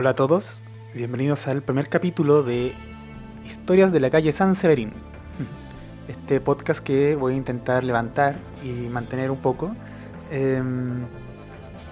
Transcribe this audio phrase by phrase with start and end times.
[0.00, 0.62] Hola a todos,
[0.94, 2.72] bienvenidos al primer capítulo de
[3.44, 4.94] Historias de la calle San Severín.
[6.08, 9.76] Este podcast que voy a intentar levantar y mantener un poco.
[10.30, 11.04] em,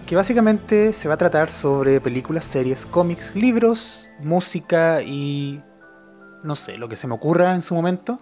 [0.07, 5.63] que básicamente se va a tratar sobre películas, series, cómics, libros, música y
[6.43, 8.17] no sé, lo que se me ocurra en su momento,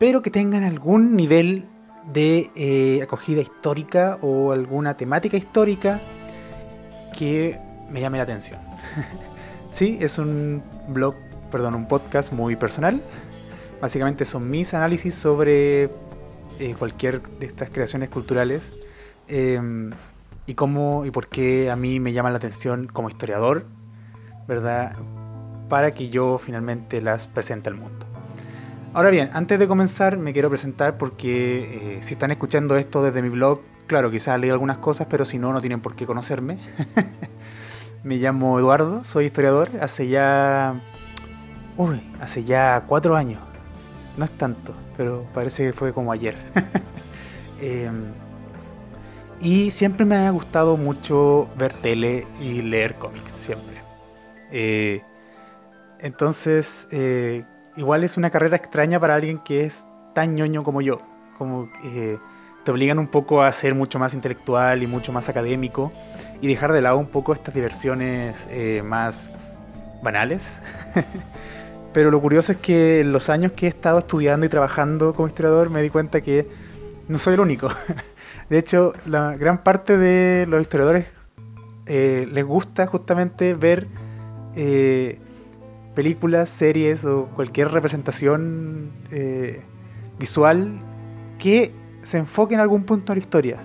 [0.00, 1.68] pero que tengan algún nivel
[2.12, 6.00] de eh, acogida histórica o alguna temática histórica
[7.16, 8.60] que me llame la atención.
[9.70, 11.14] sí, es un blog,
[11.50, 13.02] perdón, un podcast muy personal.
[13.80, 15.84] Básicamente son mis análisis sobre
[16.60, 18.72] eh, cualquier de estas creaciones culturales
[19.28, 19.60] eh,
[20.46, 23.66] y cómo y por qué a mí me llama la atención como historiador,
[24.48, 24.96] ¿verdad?
[25.68, 28.06] Para que yo finalmente las presente al mundo.
[28.94, 33.22] Ahora bien, antes de comenzar me quiero presentar porque eh, si están escuchando esto desde
[33.22, 36.56] mi blog, claro, quizás leí algunas cosas, pero si no, no tienen por qué conocerme.
[38.02, 40.80] me llamo Eduardo, soy historiador, hace ya...
[41.76, 43.40] Uy, hace ya cuatro años.
[44.16, 46.36] No es tanto, pero parece que fue como ayer.
[47.60, 47.90] eh,
[49.40, 53.80] y siempre me ha gustado mucho ver tele y leer cómics, siempre.
[54.50, 55.02] Eh,
[56.00, 57.44] entonces, eh,
[57.76, 61.00] igual es una carrera extraña para alguien que es tan ñoño como yo.
[61.36, 61.70] Como
[62.70, 65.92] obligan un poco a ser mucho más intelectual y mucho más académico
[66.40, 69.30] y dejar de lado un poco estas diversiones eh, más
[70.02, 70.60] banales.
[71.92, 75.28] Pero lo curioso es que en los años que he estado estudiando y trabajando como
[75.28, 76.46] historiador me di cuenta que
[77.08, 77.70] no soy el único.
[78.50, 81.06] De hecho, la gran parte de los historiadores
[81.86, 83.88] eh, les gusta justamente ver
[84.54, 85.18] eh,
[85.94, 88.90] películas, series o cualquier representación
[90.18, 90.82] visual
[91.38, 93.58] que se enfoque en algún punto de la historia.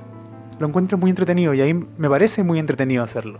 [0.59, 3.39] Lo encuentro muy entretenido y ahí me parece muy entretenido hacerlo.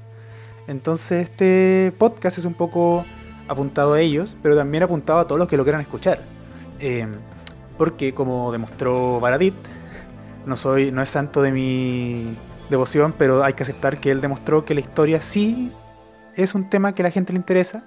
[0.67, 3.05] Entonces este podcast es un poco
[3.47, 6.19] apuntado a ellos, pero también apuntado a todos los que lo quieran escuchar.
[6.79, 7.07] Eh,
[7.77, 9.55] porque como demostró Baradit,
[10.45, 12.37] no soy, no es santo de mi
[12.69, 15.71] devoción, pero hay que aceptar que él demostró que la historia sí
[16.35, 17.83] es un tema que a la gente le interesa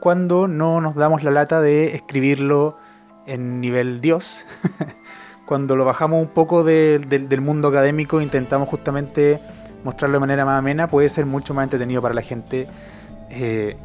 [0.00, 2.78] cuando no nos damos la lata de escribirlo
[3.26, 4.46] en nivel Dios.
[5.50, 9.40] cuando lo bajamos un poco de, de, del mundo académico intentamos justamente
[9.82, 12.68] mostrarlo de manera más amena, puede ser mucho más entretenido para la gente.
[13.30, 13.76] Eh,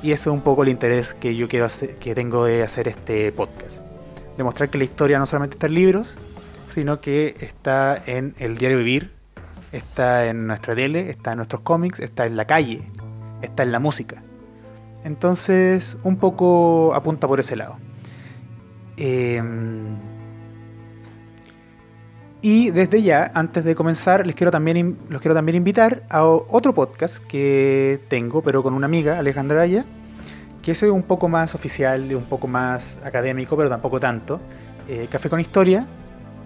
[0.00, 1.66] y eso es un poco el interés que yo quiero
[1.98, 3.78] que tengo de hacer este podcast.
[4.36, 6.20] Demostrar que la historia no solamente está en libros,
[6.66, 9.10] sino que está en el diario vivir,
[9.72, 12.82] está en nuestra tele, está en nuestros cómics, está en la calle,
[13.42, 14.22] está en la música.
[15.02, 17.76] Entonces, un poco apunta por ese lado.
[18.96, 19.42] Eh,
[22.40, 26.72] y desde ya, antes de comenzar, les quiero también, los quiero también invitar a otro
[26.72, 29.84] podcast que tengo, pero con una amiga, Alejandra Aya,
[30.62, 34.40] que es un poco más oficial y un poco más académico, pero tampoco tanto.
[34.86, 35.84] Eh, Café con Historia,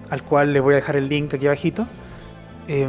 [0.08, 1.86] al cual les voy a dejar el link aquí abajito,
[2.68, 2.88] eh,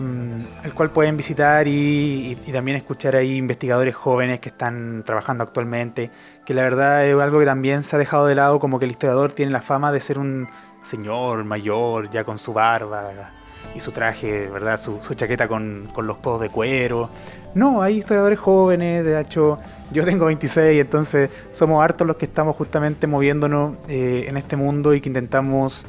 [0.63, 6.09] al cual pueden visitar y, y, también escuchar ahí investigadores jóvenes que están trabajando actualmente,
[6.45, 8.91] que la verdad es algo que también se ha dejado de lado, como que el
[8.91, 10.47] historiador tiene la fama de ser un
[10.83, 13.31] señor mayor, ya con su barba
[13.75, 14.79] y su traje, ¿verdad?
[14.79, 17.09] Su, chaqueta con, con, los codos de cuero.
[17.55, 19.59] No, hay historiadores jóvenes, de hecho,
[19.91, 24.93] yo tengo 26, entonces somos hartos los que estamos justamente moviéndonos eh, en este mundo
[24.93, 25.85] y que intentamos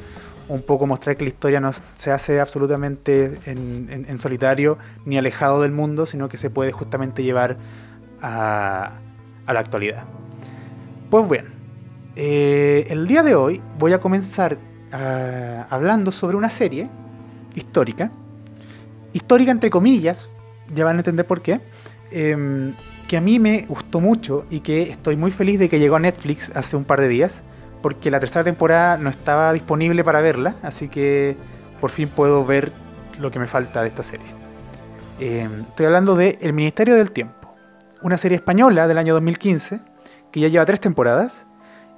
[0.47, 5.17] un poco mostrar que la historia no se hace absolutamente en, en, en solitario ni
[5.17, 7.57] alejado del mundo, sino que se puede justamente llevar
[8.21, 8.99] a,
[9.45, 10.03] a la actualidad.
[11.09, 11.45] Pues bien,
[12.15, 14.57] eh, el día de hoy voy a comenzar
[14.93, 16.87] uh, hablando sobre una serie
[17.55, 18.11] histórica,
[19.13, 20.29] histórica entre comillas,
[20.73, 21.61] ya van a entender por qué,
[22.11, 22.73] eh,
[23.07, 25.99] que a mí me gustó mucho y que estoy muy feliz de que llegó a
[25.99, 27.43] Netflix hace un par de días,
[27.81, 31.37] porque la tercera temporada no estaba disponible para verla, así que
[31.79, 32.71] por fin puedo ver
[33.19, 34.27] lo que me falta de esta serie.
[35.19, 37.55] Eh, estoy hablando de El Ministerio del Tiempo,
[38.01, 39.81] una serie española del año 2015
[40.31, 41.45] que ya lleva tres temporadas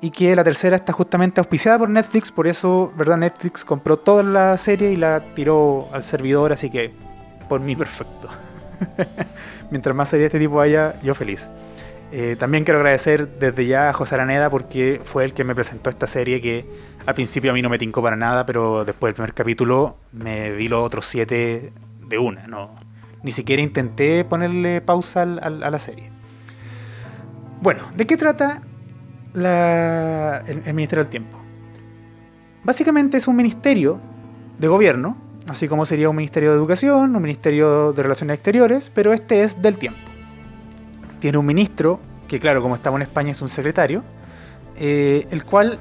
[0.02, 3.18] y que la tercera está justamente auspiciada por Netflix, por eso, ¿verdad?
[3.18, 6.94] Netflix compró toda la serie y la tiró al servidor, así que
[7.50, 8.30] por mí perfecto.
[9.72, 11.50] Mientras más serie de este tipo haya, yo feliz.
[12.12, 15.90] Eh, también quiero agradecer desde ya a José Araneda porque fue el que me presentó
[15.90, 16.66] esta serie que
[17.06, 20.52] al principio a mí no me tincó para nada, pero después del primer capítulo me
[20.52, 21.74] vi los otros siete
[22.08, 22.48] de una.
[22.48, 22.76] No,
[23.24, 26.12] ni siquiera intenté ponerle pausa al, a la serie.
[27.62, 28.62] Bueno, ¿de qué trata
[29.46, 31.38] el, Ministerio del Tiempo?
[32.64, 34.00] Básicamente es un ministerio
[34.58, 35.16] de gobierno,
[35.48, 39.62] así como sería un ministerio de educación, un ministerio de relaciones exteriores, pero este es
[39.62, 40.00] del tiempo.
[41.20, 44.04] tiene un ministro, que claro, como estamos en España es un secretario,
[44.76, 45.80] eh, el cual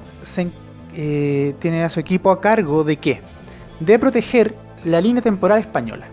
[0.95, 3.21] eh, tiene a su equipo a cargo de qué?
[3.81, 4.55] De proteger
[4.85, 6.07] la línea temporal española.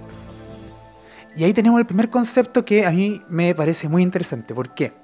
[1.35, 4.53] Y ahí tenemos el primer concepto que a mí me parece muy interesante.
[4.53, 5.02] ¿Por qué?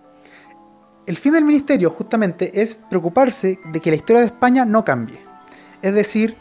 [1.10, 5.18] El fin del ministerio justamente es preocuparse de que la historia de España no cambie.
[5.82, 6.36] Es decir,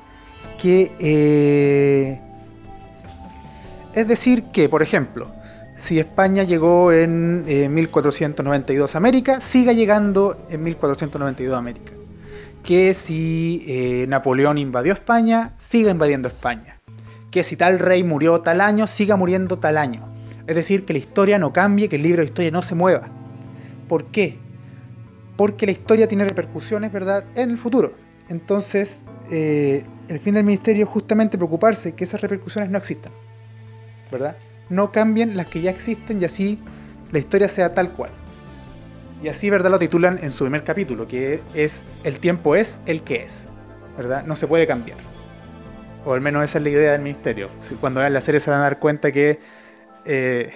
[0.60, 0.92] que...
[1.00, 2.20] Eh,
[3.94, 5.32] es decir, que, por ejemplo,
[5.74, 11.92] si España llegó en 1492 a América, siga llegando en 1492 a América.
[12.62, 16.78] Que si eh, Napoleón invadió España, siga invadiendo España.
[17.30, 20.12] Que si tal rey murió tal año, siga muriendo tal año.
[20.46, 23.08] Es decir, que la historia no cambie, que el libro de historia no se mueva.
[23.88, 24.46] ¿Por qué?
[25.38, 27.92] Porque la historia tiene repercusiones, ¿verdad?, en el futuro.
[28.28, 33.12] Entonces, eh, el fin del ministerio es justamente preocuparse que esas repercusiones no existan.
[34.12, 34.36] ¿Verdad?
[34.70, 36.58] no cambien las que ya existen y así
[37.10, 38.10] la historia sea tal cual.
[39.22, 39.70] Y así, ¿verdad?
[39.70, 43.48] Lo titulan en su primer capítulo, que es El tiempo es el que es,
[43.96, 44.24] ¿verdad?
[44.24, 44.98] No se puede cambiar.
[46.04, 47.48] O al menos esa es la idea del ministerio.
[47.80, 49.40] Cuando vean la serie se van a dar cuenta que
[50.04, 50.50] eh,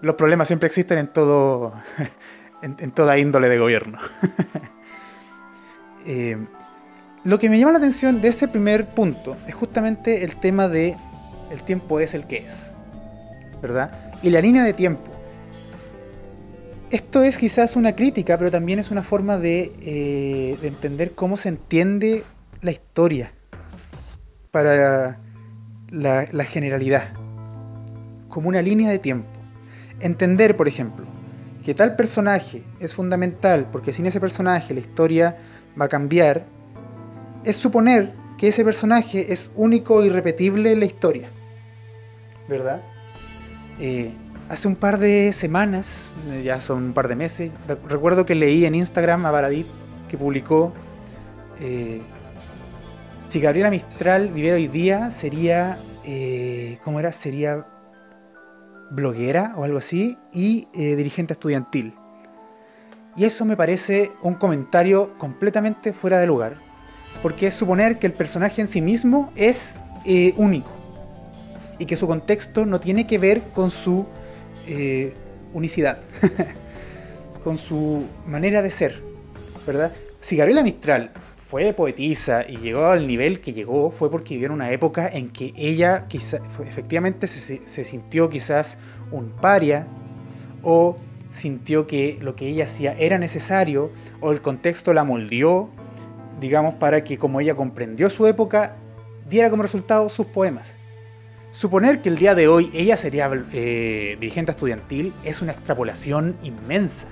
[0.00, 1.74] los problemas siempre existen en todo,
[2.64, 3.98] en, toda índole de gobierno.
[6.06, 6.36] Eh,
[7.24, 10.94] lo que me llama la atención de ese primer punto es justamente el tema de
[11.50, 12.74] el tiempo es el que es.
[13.64, 13.90] ¿verdad?
[14.22, 15.10] Y la línea de tiempo.
[16.90, 21.48] Esto es quizás una crítica, pero también es una forma de, eh, entender cómo se
[21.48, 22.24] entiende
[22.60, 23.30] la historia
[24.50, 25.18] para
[25.90, 27.14] la, la generalidad,
[28.28, 29.30] como una línea de tiempo.
[30.00, 31.06] Entender, por ejemplo,
[31.64, 35.38] que tal personaje es fundamental porque sin ese personaje la historia
[35.80, 36.44] va a cambiar,
[37.44, 41.28] es suponer que ese personaje es único e irrepetible en la historia.
[42.48, 42.82] ¿Verdad?
[43.80, 44.12] Eh,
[44.48, 47.50] hace un par de semanas, ya son un par de meses,
[47.88, 49.66] recuerdo que leí en Instagram a Baradit
[50.08, 50.72] que publicó
[51.60, 52.02] eh,
[53.28, 57.10] si Gabriela Mistral viviera hoy día sería, eh, ¿cómo era?
[57.10, 57.66] Sería
[58.94, 61.94] bloguera o algo así y dirigente estudiantil.
[63.16, 66.56] Y eso me parece un comentario completamente fuera de lugar,
[67.22, 69.80] porque es suponer que el personaje en sí mismo es
[70.36, 70.70] único
[71.78, 74.06] y que su contexto no tiene que ver con su
[74.66, 75.12] eh,
[75.52, 75.98] unicidad,
[77.44, 79.02] con su manera de ser,
[79.66, 79.92] ¿verdad?
[80.20, 81.10] Si Gabriela Mistral
[81.48, 85.30] fue poetisa y llegó al nivel que llegó fue porque vivió en una época en
[85.30, 88.78] que ella quizá, efectivamente se, sintió quizás
[89.10, 89.86] un paria
[90.62, 90.96] o
[91.28, 95.68] sintió que lo que ella hacía era necesario o el contexto la moldeó,
[96.40, 98.76] digamos, para que como ella comprendió su época,
[99.28, 100.76] diera como resultado sus poemas.
[101.50, 107.06] Suponer que el día de hoy ella sería eh, dirigente estudiantil es una extrapolación inmensa.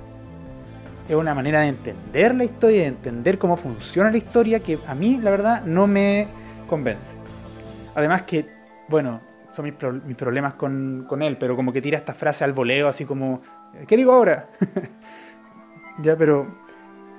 [1.09, 4.95] Es una manera de entender la historia, de entender cómo funciona la historia que a
[4.95, 6.29] mí, la verdad, no me
[6.69, 7.15] convence.
[7.95, 8.47] Además que,
[8.89, 9.21] bueno,
[9.51, 9.75] son mis,
[10.17, 13.43] problemas con, él, pero como que tira esta frase al voleo, así como,
[13.87, 14.49] ¿qué digo ahora?
[16.03, 16.47] ya, pero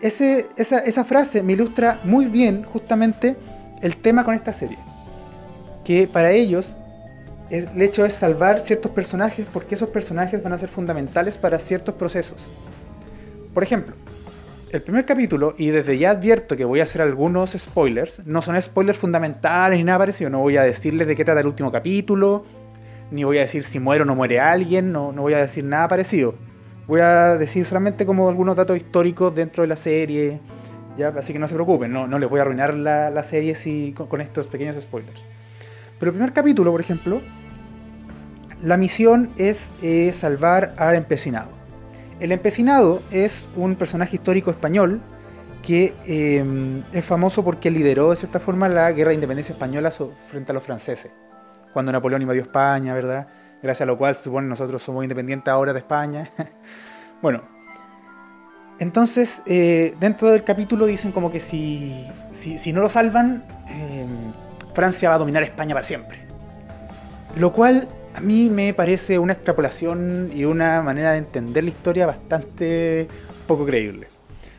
[0.01, 3.37] esa, esa frase me ilustra muy bien justamente
[3.81, 4.79] el tema con esta serie.
[5.83, 6.75] Que para ellos
[7.49, 11.95] el hecho es salvar ciertos personajes porque esos personajes van a ser fundamentales para ciertos
[11.95, 12.37] procesos.
[13.53, 13.95] Por ejemplo,
[14.71, 18.59] el primer capítulo, y desde ya advierto que voy a hacer algunos spoilers, no son
[18.59, 22.43] spoilers fundamentales ni nada parecido, no voy a decirles de qué trata el último capítulo,
[23.11, 25.63] ni voy a decir si muere o no muere alguien, no, no voy a decir
[25.63, 26.33] nada parecido.
[26.87, 30.39] Voy a decir solamente como algunos datos históricos dentro de la serie,
[31.15, 34.19] así que no se preocupen, no, no les voy a arruinar la, serie si, con
[34.21, 35.21] estos pequeños spoilers.
[35.99, 37.21] Pero el primer capítulo, por ejemplo,
[38.63, 41.62] la misión es eh, salvar al empecinado.
[42.19, 45.01] El empecinado es un personaje histórico español
[45.61, 49.91] que em, es famoso porque lideró de cierta forma la guerra de independencia española
[50.27, 51.11] frente a los franceses,
[51.71, 53.27] cuando Napoleón invadió España, ¿verdad?
[53.61, 56.29] Gracias a lo cual se supone nosotros somos independientes ahora de España.
[57.21, 57.43] bueno,
[58.79, 64.33] entonces eh, dentro del capítulo dicen como que si, si no lo salvan, em,
[64.73, 66.19] Francia va a dominar España para siempre.
[67.37, 72.05] Lo cual a mí me parece una extrapolación y una manera de entender la historia
[72.05, 73.07] bastante
[73.47, 74.07] poco creíble.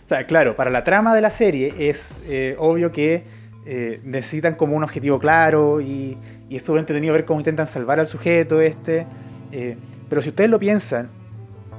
[0.02, 3.24] O sea, claro, para la trama de la serie es eh, obvio que
[3.64, 6.18] eh, necesitan como un objetivo claro y,
[6.48, 9.06] y es súper entretenido ver cómo intentan salvar al sujeto este.
[9.52, 9.76] Eh,
[10.08, 11.10] pero si ustedes lo piensan,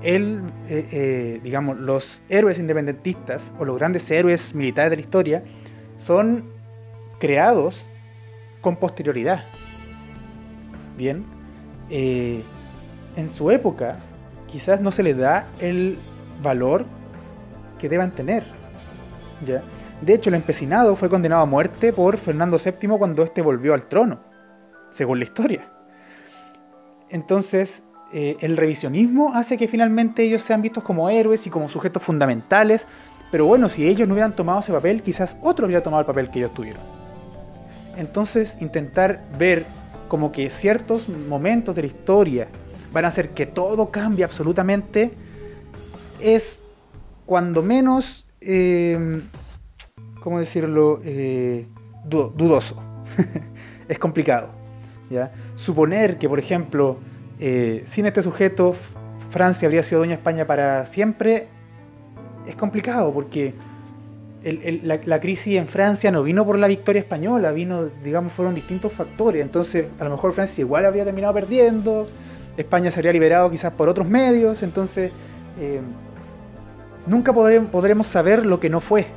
[0.01, 0.41] él,
[1.41, 5.43] digamos, los héroes independentistas o los grandes héroes militares de la historia
[5.97, 6.45] son
[7.19, 7.87] creados
[8.61, 9.45] con posterioridad.
[10.95, 11.25] Bien,
[11.89, 12.43] eh,
[13.15, 13.99] en su época,
[14.47, 15.99] quizás no se le da el
[16.41, 16.85] valor
[17.79, 18.43] que deban tener.
[19.45, 19.63] ¿ya?
[20.01, 23.87] De hecho, el empecinado fue condenado a muerte por Fernando VII cuando éste volvió al
[23.87, 24.19] trono,
[24.89, 25.71] según la historia.
[27.09, 32.03] Entonces, eh, el revisionismo hace que finalmente ellos sean vistos como héroes y como sujetos
[32.03, 32.87] fundamentales,
[33.31, 36.29] pero bueno, si ellos no hubieran tomado ese papel, quizás otro hubiera tomado el papel
[36.29, 36.81] que ellos tuvieron.
[37.97, 39.65] Entonces, intentar ver
[40.07, 42.47] como que ciertos momentos de la historia
[42.93, 45.11] van a hacer que todo cambie absolutamente,
[46.19, 46.59] es
[47.25, 49.21] cuando menos, eh,
[50.21, 51.67] ¿cómo decirlo?, eh,
[52.05, 52.81] dudoso.
[53.87, 54.51] es complicado.
[55.09, 55.31] ¿ya?
[55.55, 56.97] Suponer que, por ejemplo,
[57.39, 58.75] eh, sin este sujeto,
[59.29, 61.49] Francia habría sido dueña de España para siempre,
[62.47, 63.53] es complicado porque
[64.45, 69.41] la, crisis en Francia no vino por la victoria española, vino, digamos, fueron distintos factores.
[69.41, 72.07] Entonces, a lo mejor Francia igual habría terminado perdiendo,
[72.55, 75.11] España se habría liberado quizás por otros medios, entonces
[75.59, 75.81] eh,
[77.07, 79.07] nunca podremos saber lo que no fue.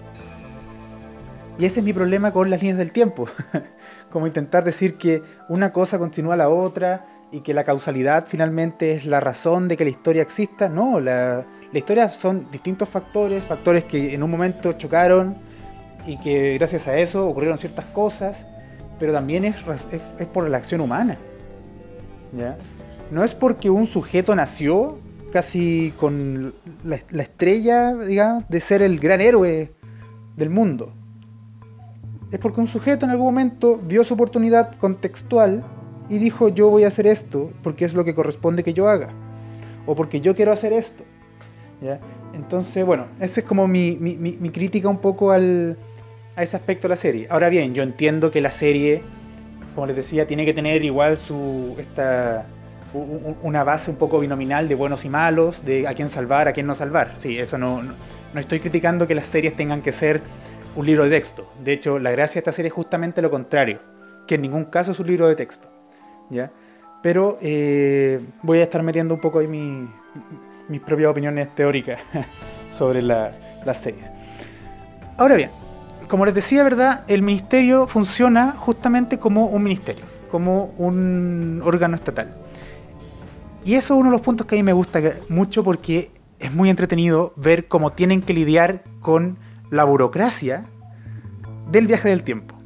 [1.58, 3.28] Y ese es mi problema con las líneas del tiempo.
[4.10, 9.06] Como intentar decir que una cosa continúa la otra y que la causalidad finalmente es
[9.06, 10.68] la razón de que la historia exista.
[10.68, 15.36] No, la, la historia son distintos factores, factores que en un momento chocaron
[16.06, 18.46] y que gracias a eso ocurrieron ciertas cosas,
[18.98, 19.56] pero también es,
[20.18, 21.18] es, por la acción humana.
[22.36, 22.56] ¿ya?
[23.10, 24.98] No es porque un sujeto nació
[25.32, 26.54] casi con
[26.84, 29.70] la, la estrella, digamos, de ser el gran héroe
[30.36, 30.94] del mundo.
[32.32, 35.64] Es porque un sujeto en algún momento vio su oportunidad contextual
[36.08, 39.10] y dijo yo voy a hacer esto porque es lo que corresponde que yo haga.
[39.86, 41.04] O porque yo quiero hacer esto.
[42.34, 43.96] Entonces, bueno, esa es como mi,
[44.52, 45.76] crítica un poco al,
[46.36, 47.26] a ese aspecto de la serie.
[47.30, 49.02] Ahora bien, yo entiendo que la serie,
[49.74, 52.46] como les decía, tiene que tener igual su esta
[53.42, 56.66] una base un poco binominal de buenos y malos, de a quién salvar, a quién
[56.66, 57.12] no salvar.
[57.18, 57.94] Sí, eso no, no,
[58.32, 60.22] no estoy criticando que las series tengan que ser
[60.74, 61.50] un libro de texto.
[61.62, 63.80] De hecho, la gracia de esta serie es justamente lo contrario,
[64.26, 65.68] que en ningún caso es un libro de texto.
[67.02, 69.88] Pero eh, voy a estar metiendo un poco ahí mi,
[70.68, 72.00] mis propias opiniones teóricas
[72.72, 73.32] sobre la,
[73.64, 74.10] las series.
[75.16, 75.50] Ahora bien,
[76.08, 77.04] como les decía, ¿verdad?
[77.08, 82.34] El ministerio funciona justamente como un ministerio, como un órgano estatal.
[83.64, 86.54] Y eso es uno de los puntos que a mí me gusta mucho porque es
[86.54, 89.38] muy entretenido ver cómo tienen que lidiar con
[89.70, 90.66] la burocracia
[91.70, 92.57] del viaje del tiempo.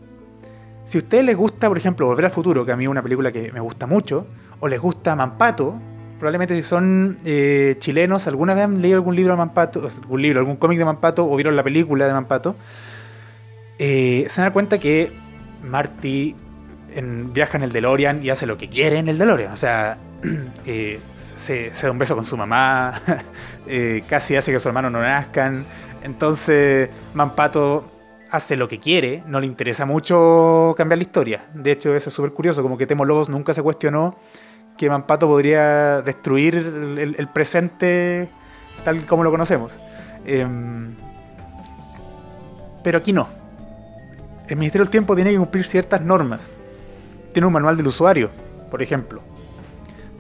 [0.85, 3.03] Si a ustedes les gusta, por ejemplo, Volver al Futuro, que a mí es una
[3.03, 4.27] película que me gusta mucho,
[4.61, 5.79] o les gusta Mampato,
[6.19, 10.41] probablemente si son eh, chilenos, alguna vez han leído algún libro de Mampato, algún libro,
[10.41, 12.57] algún cómic de Mampato, o vieron la película de Mampato,
[13.79, 15.12] eh, se dan cuenta que
[15.65, 16.37] Marty
[17.33, 19.53] viaja en el DeLorean y hace lo que quiere en el DeLorean.
[19.53, 19.99] O sea,
[20.67, 22.95] eh, se, da un beso con su mamá,
[24.09, 25.65] casi hace que su hermano no nazcan.
[26.03, 27.92] Entonces, Mampato
[28.33, 31.45] hace lo que quiere, no le interesa mucho cambiar la historia.
[31.53, 34.17] De hecho, eso es súper curioso, como que Temo Lobos nunca se cuestionó
[34.79, 38.31] que Mampato podría destruir el, presente
[38.87, 39.79] tal como lo conocemos.
[40.25, 40.95] Em,
[42.83, 43.29] pero aquí no.
[44.49, 46.49] El Ministerio del Tiempo tiene que cumplir ciertas normas.
[47.35, 48.31] Tiene un manual del usuario,
[48.71, 49.21] por ejemplo.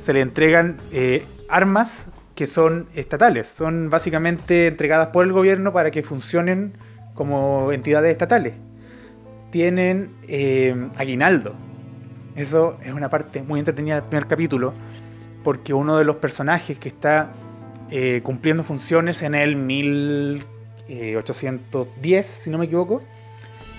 [0.04, 5.90] Se le entregan eh, armas que son estatales, son básicamente entregadas por el gobierno para
[5.90, 6.74] que funcionen
[7.14, 8.54] como entidades estatales.
[9.50, 11.54] Tienen eh, aguinaldo,
[12.34, 14.72] eso es una parte muy entretenida del primer capítulo,
[15.44, 17.32] porque uno de los personajes que está
[17.90, 23.02] eh, cumpliendo funciones en el 1810, si no me equivoco,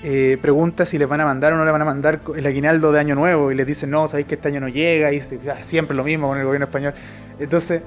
[0.03, 2.91] eh, pregunta si les van a mandar o no le van a mandar el aguinaldo
[2.91, 5.63] de Año Nuevo y les dice no, sabéis que este año no llega y ah,
[5.63, 6.93] siempre lo mismo con el gobierno español.
[7.39, 7.81] Entonces,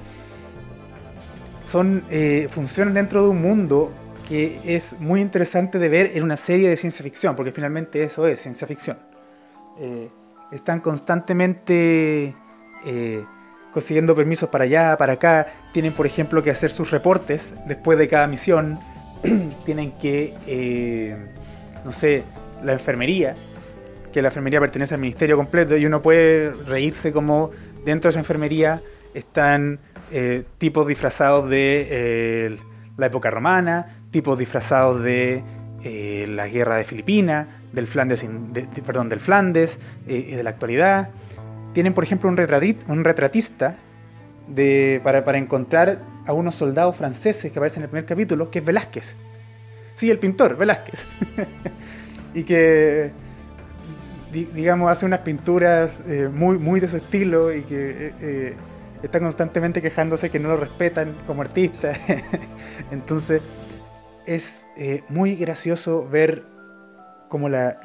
[1.63, 3.93] son eh, funciones dentro de un mundo
[4.27, 8.27] que es muy interesante de ver en una serie de ciencia ficción, porque finalmente eso
[8.27, 8.97] es ciencia ficción.
[10.51, 12.33] Están constantemente
[12.85, 13.25] eh,
[13.73, 18.07] consiguiendo permisos para allá, para acá, tienen por ejemplo que hacer sus reportes después de
[18.07, 18.79] cada misión,
[19.65, 21.15] tienen que, eh,
[21.83, 22.23] no sé,
[22.63, 23.35] la enfermería,
[24.11, 27.51] que la enfermería pertenece al ministerio completo y uno puede reírse como
[27.85, 28.81] dentro de esa enfermería
[29.13, 29.79] están
[30.11, 32.57] eh, tipos disfrazados de
[32.97, 35.43] la época romana, tipos disfrazados de
[36.27, 38.25] la guerra de Filipinas, del Flandes,
[38.85, 41.09] perdón, del Flandes eh, de la actualidad.
[41.73, 42.37] Tienen, por ejemplo, un,
[43.03, 43.77] retratista
[44.47, 48.59] de, para, para, encontrar a unos soldados franceses que aparecen en el primer capítulo, que
[48.59, 49.15] es Velázquez.
[49.95, 51.05] Sí, el pintor, Velázquez.
[52.33, 53.11] y que,
[54.31, 58.55] digamos, hace unas pinturas eh, muy, muy de su estilo y que eh,
[59.03, 61.91] está constantemente quejándose que no lo respetan como artista.
[62.91, 63.41] Entonces
[64.27, 66.43] es eh, muy gracioso ver
[67.29, 67.79] como la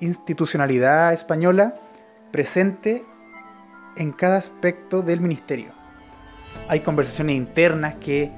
[0.00, 1.76] institucionalidad española
[2.32, 3.04] presente
[3.96, 5.68] en cada aspecto del ministerio.
[6.68, 8.32] Hay conversaciones internas que,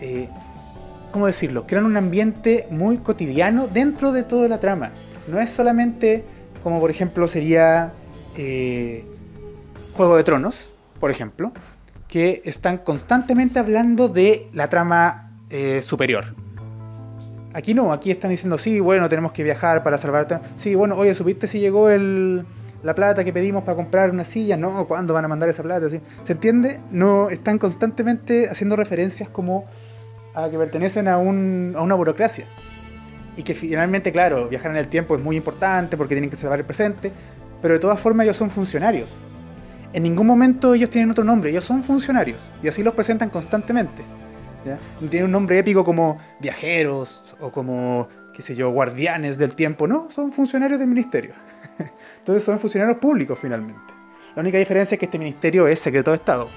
[0.00, 0.28] eh,
[1.10, 4.92] ¿cómo decirlo?, crean un ambiente muy cotidiano dentro de toda la trama.
[5.26, 6.24] No es solamente
[6.62, 7.92] como por ejemplo sería
[8.36, 9.04] eh,
[9.94, 11.52] Juego de Tronos, por ejemplo,
[12.08, 15.30] que están constantemente hablando de la trama
[15.82, 16.43] superior.
[17.54, 20.40] Aquí no, aquí están diciendo, sí, bueno, tenemos que viajar para salvarte.
[20.56, 22.44] Sí, bueno, oye, ¿supiste si llegó el,
[22.82, 25.88] la plata que pedimos para comprar una silla, no, ¿cuándo van a mandar esa plata?
[25.88, 26.00] ¿Se
[26.32, 26.80] entiende?
[26.90, 29.64] No, están constantemente haciendo referencias como
[30.34, 32.46] a que pertenecen a, un, a una burocracia.
[33.36, 36.58] Y que finalmente, claro, viajar en el tiempo es muy importante porque tienen que salvar
[36.58, 37.12] el presente,
[37.62, 39.22] pero de todas formas ellos son funcionarios.
[39.92, 42.50] En ningún momento ellos tienen otro nombre, ellos son funcionarios.
[42.64, 44.02] Y así los presentan constantemente.
[45.00, 49.86] No tienen un nombre épico como viajeros o como, qué sé yo, guardianes del tiempo,
[49.86, 51.34] no, son funcionarios del ministerio.
[52.18, 53.92] Entonces son funcionarios públicos finalmente.
[54.34, 56.48] La única diferencia es que este ministerio es secreto de Estado.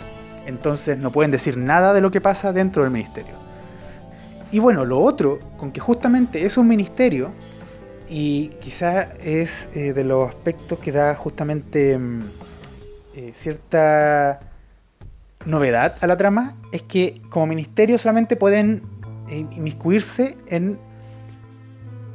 [0.45, 3.35] Entonces no pueden decir nada de lo que pasa dentro del ministerio.
[4.51, 7.33] Y bueno, lo otro, con que justamente es un ministerio,
[8.09, 12.23] y quizá es eh, de los aspectos que da justamente mm,
[13.15, 14.39] eh, cierta
[15.47, 18.83] novedad a la trama, es que como ministerio solamente pueden
[19.29, 20.77] inmiscuirse en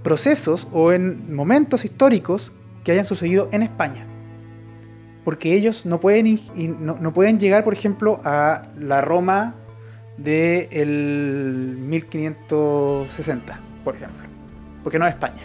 [0.02, 2.52] procesos o en momentos históricos
[2.84, 4.06] que hayan sucedido en España.
[5.24, 6.38] Porque ellos no pueden,
[6.80, 9.54] no, pueden llegar, por ejemplo, a la Roma
[10.16, 14.26] del 1560, por ejemplo.
[14.82, 15.42] Porque no es España.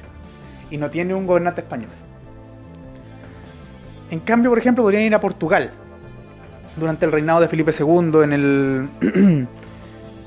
[0.71, 1.91] Y no tiene un gobernante español.
[4.09, 5.71] En cambio, por ejemplo, podrían ir a Portugal.
[6.77, 8.89] Durante el reinado de Felipe II en el...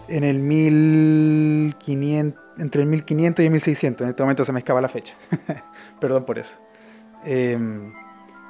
[0.09, 4.05] en el 1500, entre el 1500 y el 1600.
[4.05, 5.15] En este momento se me escapa la fecha.
[6.01, 6.59] Perdón por eso.
[7.25, 7.93] Em,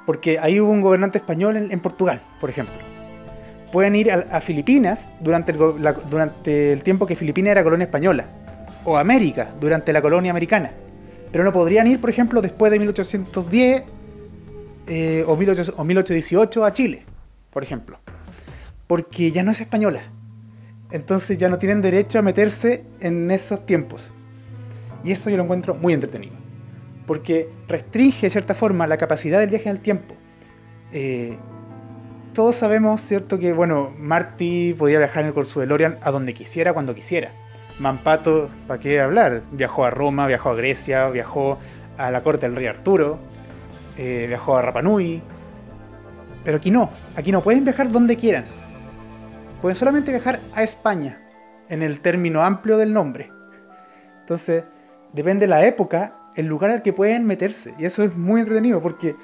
[0.05, 2.73] porque ahí hubo un gobernante español en, Portugal, por ejemplo.
[3.71, 5.59] Pueden ir a, Filipinas durante el,
[6.09, 8.25] durante el tiempo que Filipinas era colonia española.
[8.83, 10.71] O América durante la colonia americana.
[11.31, 13.83] Pero no podrían ir, por ejemplo, después de 1810
[14.87, 17.05] eh, o, 1818 a Chile,
[17.51, 17.97] por ejemplo.
[18.87, 20.01] Porque ya no es española.
[20.91, 24.13] Entonces ya no tienen derecho a meterse en esos tiempos.
[25.03, 26.41] Y eso yo lo encuentro muy entretenido
[27.11, 30.15] porque restringe de cierta forma la capacidad del viaje en el tiempo.
[30.93, 31.37] Eh,
[32.33, 36.95] todos sabemos, ¿cierto?, que, bueno, Marty podía viajar con su DeLorean a donde quisiera, cuando
[36.95, 37.33] quisiera.
[37.79, 39.41] Mampato, ¿para qué hablar?
[39.51, 41.59] Viajó a Roma, viajó a Grecia, viajó
[41.97, 43.19] a la corte del rey Arturo,
[43.97, 45.21] eh, viajó a Rapanui.
[46.43, 48.45] Pero aquí no, aquí no pueden viajar donde quieran.
[49.61, 51.19] Pueden solamente viajar a España,
[51.69, 53.31] en el término amplio del nombre.
[54.21, 54.63] Entonces,
[55.13, 57.73] depende de la época, el lugar al que pueden meterse.
[57.77, 59.15] Y eso es muy entretenido porque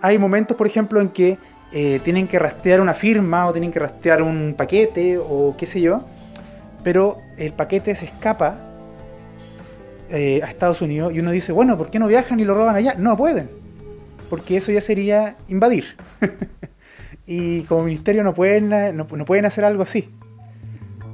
[0.00, 1.38] hay momentos, por ejemplo, en que
[1.72, 5.80] eh, tienen que rastrear una firma o tienen que rastrear un paquete o qué sé
[5.80, 6.00] yo,
[6.82, 8.56] pero el paquete se escapa
[10.08, 12.74] eh, a Estados Unidos y uno dice, bueno, ¿por qué no viajan y lo roban
[12.74, 12.94] allá?
[12.98, 13.48] No pueden,
[14.30, 15.96] porque eso ya sería invadir.
[17.26, 20.08] y como ministerio no pueden, no, pueden hacer algo así.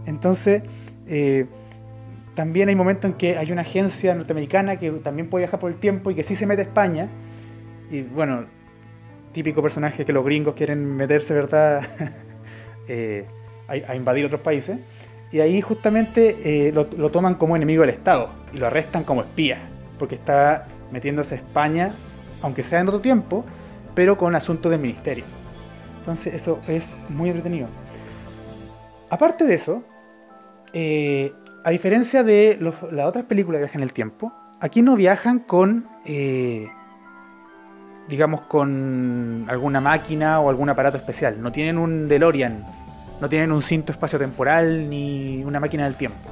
[0.07, 0.63] Entonces,
[1.09, 1.47] eh,
[2.35, 5.79] también hay momentos en que hay una agencia norteamericana que también puede viajar por el
[5.79, 7.09] tiempo y que sí se mete a España.
[7.91, 8.47] Y bueno,
[9.33, 11.83] típico personaje que los gringos quieren meterse, ¿verdad?
[12.89, 13.27] Eh,
[13.67, 14.79] a, invadir otros países.
[15.33, 19.59] Y ahí justamente eh, lo, toman como enemigo del Estado y lo arrestan como espía,
[19.99, 21.93] porque está metiéndose a España,
[22.43, 23.45] aunque sea en otro tiempo,
[23.95, 25.25] pero con asuntos del ministerio.
[25.99, 27.69] Entonces eso es muy entretenido.
[29.11, 29.83] Aparte de eso,
[30.73, 31.33] eh,
[31.65, 35.89] a diferencia de las otras películas de viaje en el tiempo, aquí no viajan con,
[36.05, 36.69] eh,
[38.09, 41.41] digamos, con alguna máquina o algún aparato especial.
[41.41, 42.65] No tienen un DeLorean,
[43.21, 46.31] no tienen un cinto espacio-temporal ni una máquina del tiempo.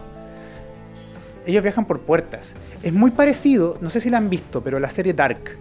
[1.47, 2.55] Ellos viajan por puertas.
[2.83, 5.59] Es muy parecido, no sé si la han visto, pero la serie Dark,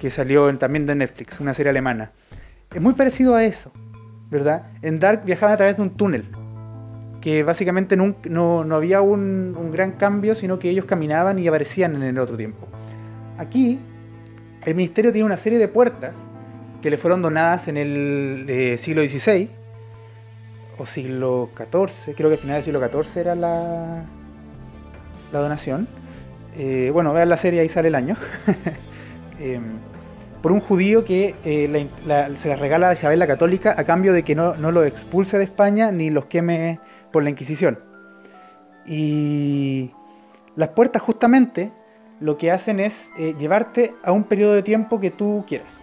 [0.00, 2.12] que salió también de Netflix, una serie alemana.
[2.74, 3.70] Es muy parecido a eso,
[4.30, 4.70] ¿verdad?
[4.80, 6.24] En Dark viajaban a través de un túnel
[7.20, 12.18] que básicamente no, había un, gran cambio, sino que ellos caminaban y aparecían en el
[12.18, 12.66] otro tiempo.
[13.36, 13.78] Aquí,
[14.64, 16.26] el ministerio tiene una serie de puertas
[16.80, 19.50] que le fueron donadas en el eh, siglo XVI
[20.78, 24.06] o siglo XIV, creo que al final del siglo XIV era la,
[25.30, 25.86] la donación.
[26.56, 28.16] Eh, bueno, vean la serie, ahí sale el año.
[29.38, 29.78] Em,
[30.42, 31.88] por un judío que eh,
[32.34, 35.38] se la regala a Isabel la Católica a cambio de que no, no lo expulse
[35.38, 36.80] de España ni los queme
[37.12, 37.78] por la Inquisición.
[38.86, 39.92] Y
[40.56, 41.72] las puertas justamente
[42.20, 45.82] lo que hacen es eh, llevarte a un periodo de tiempo que tú quieras.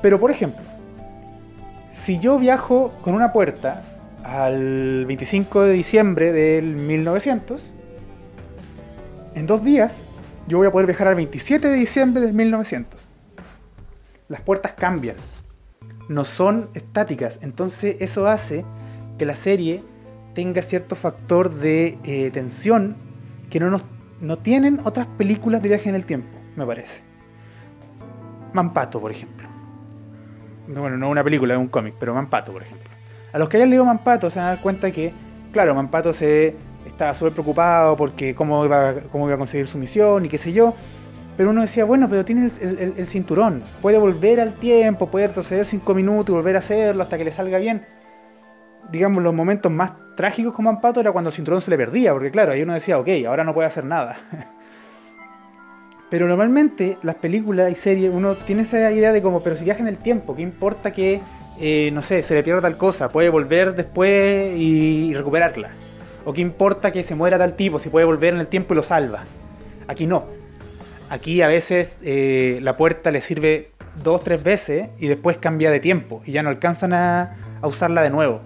[0.00, 0.64] Pero por ejemplo,
[1.90, 3.82] si yo viajo con una puerta
[4.22, 7.72] al 25 de diciembre del 1900,
[9.34, 10.02] en dos días
[10.46, 13.13] yo voy a poder viajar al 27 de diciembre del 1900.
[14.28, 15.16] Las puertas cambian,
[16.08, 18.64] no son estáticas, entonces eso hace
[19.18, 19.82] que la serie
[20.34, 22.96] tenga cierto factor de eh, tensión
[23.50, 23.84] que no, nos,
[24.20, 27.02] no tienen otras películas de viaje en el tiempo, me parece.
[28.52, 29.48] Mampato, por ejemplo.
[30.68, 32.88] Bueno, no una película, es un cómic, pero Mampato, por ejemplo.
[33.32, 35.12] A los que hayan leído Mampato se van a dar cuenta que,
[35.52, 36.56] claro, Mampato se
[36.86, 40.52] estaba súper preocupado porque cómo iba, cómo iba a conseguir su misión y qué sé
[40.52, 40.74] yo.
[41.36, 45.94] Pero uno decía, bueno, pero tiene el, cinturón, puede volver al tiempo, puede retroceder cinco
[45.94, 47.84] minutos y volver a hacerlo hasta que le salga bien.
[48.92, 52.30] Digamos, los momentos más trágicos con Mampato era cuando el cinturón se le perdía, porque
[52.30, 54.16] claro, ahí uno decía, ok, ahora no puede hacer nada.
[56.10, 59.80] Pero normalmente las películas y series, uno tiene esa idea de como, pero si viaja
[59.80, 61.20] en el tiempo, ¿qué importa que,
[61.58, 63.08] eh, no sé, se le pierda tal cosa?
[63.08, 65.70] Puede volver después y recuperarla.
[66.24, 68.76] ¿O qué importa que se muera tal tipo si puede volver en el tiempo y
[68.76, 69.24] lo salva?
[69.88, 70.43] Aquí no.
[71.10, 73.68] Aquí a veces eh, la puerta le sirve
[74.02, 78.10] dos, tres veces y después cambia de tiempo y ya no alcanzan a, usarla de
[78.10, 78.40] nuevo.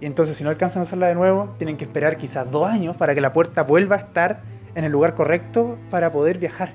[0.00, 2.96] Y entonces si no alcanzan a usarla de nuevo, tienen que esperar quizás dos años
[2.96, 4.42] para que la puerta vuelva a estar
[4.74, 6.74] en el lugar correcto para poder viajar.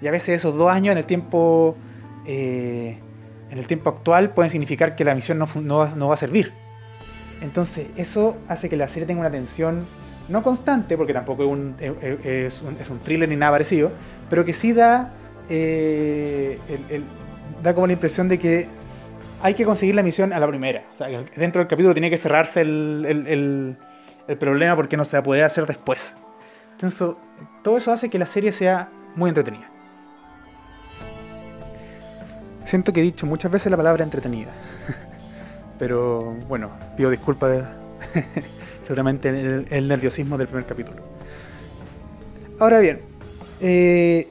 [0.00, 1.76] Y a veces esos dos años en el tiempo,
[2.26, 2.98] eh,
[3.50, 6.52] en el tiempo actual pueden significar que la misión no, no va a servir.
[7.40, 9.86] Entonces, eso hace que la serie tenga una tensión
[10.32, 11.76] no constante, porque tampoco es un,
[12.80, 13.92] es un, thriller ni nada parecido,
[14.30, 15.12] pero que sí da,
[15.50, 16.58] eh,
[17.62, 18.66] da como la impresión de que
[19.42, 20.84] hay que conseguir la misión a la primera.
[20.92, 23.76] O sea, dentro del capítulo tiene que cerrarse el,
[24.40, 26.16] problema porque no se puede hacer después.
[26.72, 27.14] Entonces,
[27.62, 29.68] todo eso hace que la serie sea muy entretenida.
[32.64, 34.50] Siento que he dicho muchas veces la palabra entretenida.
[35.78, 37.66] Pero bueno, pido disculpas
[38.92, 41.02] seguramente el, el, nerviosismo del primer capítulo.
[42.58, 43.00] Ahora bien,
[43.62, 44.28] eh,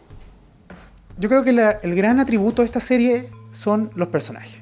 [1.18, 4.62] yo creo que el gran atributo de esta serie son los personajes.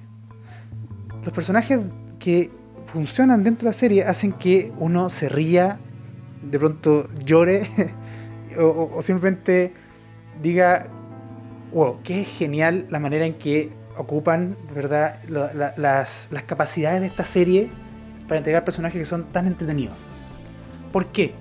[1.25, 1.79] Los personajes
[2.17, 2.49] que
[2.93, 5.79] funcionan dentro de la serie hacen que uno se ría,
[6.43, 7.67] de pronto llore
[8.57, 9.73] o, simplemente
[10.41, 10.85] diga,
[11.73, 15.19] wow, qué genial la manera en que ocupan ¿verdad?
[15.27, 17.69] las, capacidades de esta serie
[18.29, 19.95] para entregar personajes que son tan entretenidos.
[20.93, 21.33] ¿Por qué?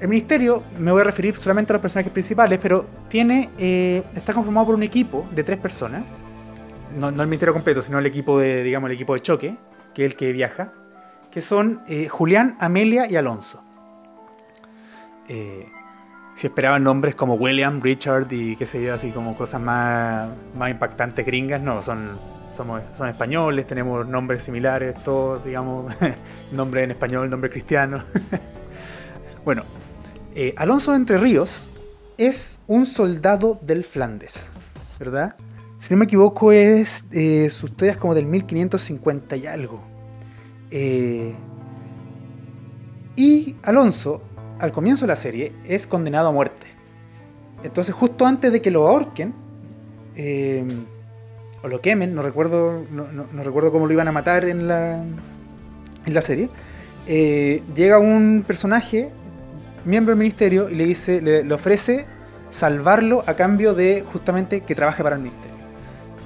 [0.00, 4.32] El ministerio, me voy a referir solamente a los personajes principales, pero tiene eh, está
[4.32, 6.04] conformado por un equipo de tres personas.
[6.96, 9.58] No, el ministerio completo, sino el equipo de, digamos, el equipo de choque,
[9.92, 10.72] que es el que viaja,
[11.30, 13.62] que son eh, Julián, Amelia y Alonso.
[15.28, 15.66] Eh,
[16.34, 20.70] si esperaban nombres como William, Richard y qué sé yo, así como cosas más, más
[20.70, 25.92] impactantes gringas, no, son, somos, son españoles, tenemos nombres similares, todos, digamos,
[26.52, 28.02] nombre en español, nombre cristiano.
[29.44, 29.62] bueno,
[30.34, 31.70] eh, Alonso de Entre Ríos
[32.18, 34.52] es un soldado del Flandes,
[34.98, 35.36] ¿verdad?
[35.78, 39.82] Si no me equivoco, es eh, su historia como del 1550 y algo.
[40.70, 41.34] Eh,
[43.16, 44.22] y Alonso
[44.58, 46.66] al comienzo de la serie, es condenado a muerte.
[47.62, 49.34] Entonces, justo antes de que lo ahorquen,
[50.16, 50.64] eh,
[51.64, 55.02] o lo quemen, no recuerdo, no, recuerdo cómo lo iban a matar en la,
[56.06, 56.50] en la serie,
[57.06, 59.10] eh, llega un personaje,
[59.84, 62.06] miembro del ministerio, y le dice, le, ofrece
[62.50, 65.56] salvarlo a cambio de justamente que trabaje para el ministerio.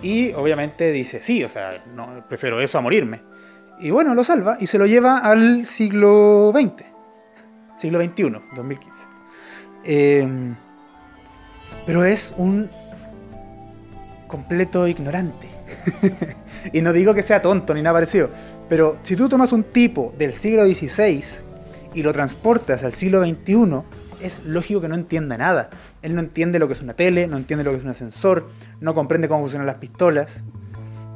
[0.03, 3.23] Y obviamente dice, sí, o sea, no, prefiero eso a morirme.
[3.81, 6.99] Y bueno, lo salva y se lo lleva al siglo XX
[7.79, 9.07] siglo XXI, 2015.
[9.85, 10.55] Em,
[11.87, 12.69] pero es un
[14.29, 15.49] completo ignorante.
[16.73, 18.31] y no digo que sea tonto ni nada parecido,
[18.69, 21.25] pero si tú tomas un tipo del siglo XVI
[21.95, 23.83] y lo transportas al siglo XXI,
[24.21, 25.71] es lógico que no entienda nada.
[26.03, 28.49] Él no entiende lo que es una tele, no entiende lo que es un ascensor,
[28.81, 30.45] no comprende cómo funcionan las pistolas.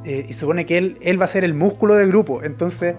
[0.04, 2.42] Eh, y supone que él, él va a ser el músculo del grupo.
[2.42, 2.94] Entonces,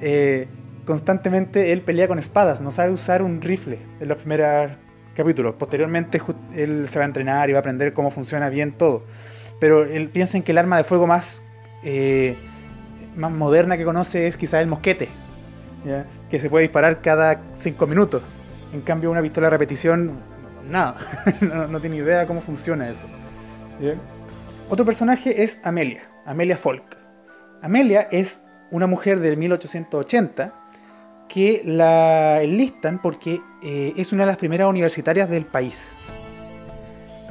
[0.00, 0.48] eh,
[0.84, 4.72] constantemente él pelea con espadas, no sabe usar un rifle en los primeros
[5.14, 5.54] capítulos.
[5.54, 6.20] Posteriormente
[6.54, 9.04] él se va a entrenar y va a aprender cómo funciona bien todo.
[9.62, 11.40] Pero él piensa en que el arma de fuego más,
[11.84, 12.36] eh,
[13.14, 15.08] moderna que conoce es quizás el mosquete,
[16.28, 18.22] que se puede disparar cada 5 minutos.
[18.72, 20.18] En cambio una pistola de repetición,
[20.68, 20.98] nada,
[21.70, 23.06] no, tiene idea cómo funciona eso.
[24.68, 26.96] Otro personaje es Amelia, Amelia Folk.
[27.62, 30.52] Amelia es una mujer del 1880
[31.28, 35.96] que la enlistan porque eh, es una de las primeras universitarias del país.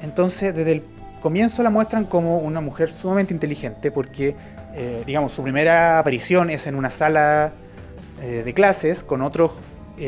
[0.02, 0.91] Entonces, desde el
[1.22, 4.36] comienzo la muestran como una mujer sumamente inteligente porque,
[4.76, 7.54] eh, digamos, su primera aparición es en una sala
[8.22, 9.52] eh, de clases con otros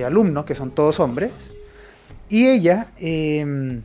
[0.05, 1.31] alumnos que son todos hombres.
[2.29, 3.83] Y ella em,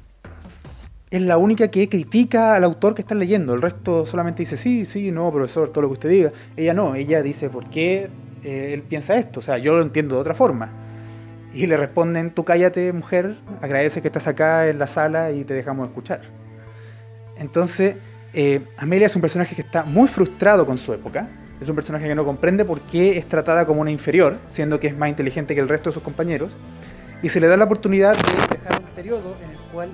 [1.11, 3.55] es la única que critica al autor que está leyendo.
[3.55, 6.33] El resto solamente dice, sí, sí, no, profesor, todo lo que usted diga.
[6.57, 8.11] Ella no, ella dice, ¿por qué
[8.45, 9.41] eh, él piensa esto?
[9.41, 10.71] O sea, yo lo entiendo de otra forma.
[11.55, 15.55] Y le responden, tú cállate, mujer, agradece que estás acá en la sala y te
[15.55, 16.21] dejamos escuchar.
[17.39, 17.97] Entonces,
[18.35, 21.29] eh, Amelia es un personaje que está muy frustrado con su época.
[21.61, 24.89] Es un personaje que no comprende por qué es tratada como una inferior, siendo que
[24.89, 26.57] es más inteligente que el resto de sus compañeros.
[27.23, 29.91] Y se le da la oportunidad de dejar un periodo en el cual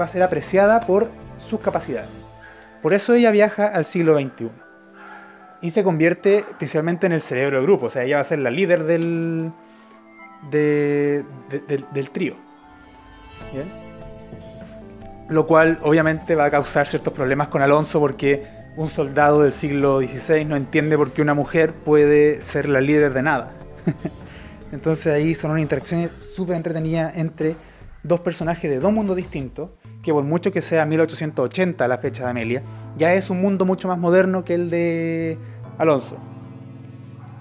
[0.00, 2.08] va a ser apreciada por sus capacidades.
[2.80, 4.50] Por eso ella viaja al siglo XXI.
[5.60, 7.86] Y se convierte principalmente en el cerebro del grupo.
[7.86, 9.52] O sea, ella va a ser la líder del,
[10.50, 12.36] del trío.
[15.32, 18.42] Lo cual obviamente va a causar ciertos problemas con Alonso porque
[18.76, 23.14] un soldado del siglo XVI no entiende por qué una mujer puede ser la líder
[23.14, 23.52] de nada.
[24.72, 27.56] Entonces ahí son unas interacciones súper entretenidas entre
[28.02, 29.70] dos personajes de dos mundos distintos,
[30.02, 32.62] que por mucho que sea 1880 la fecha de Amelia,
[32.98, 35.38] ya es un mundo mucho más moderno que el de
[35.78, 36.18] Alonso.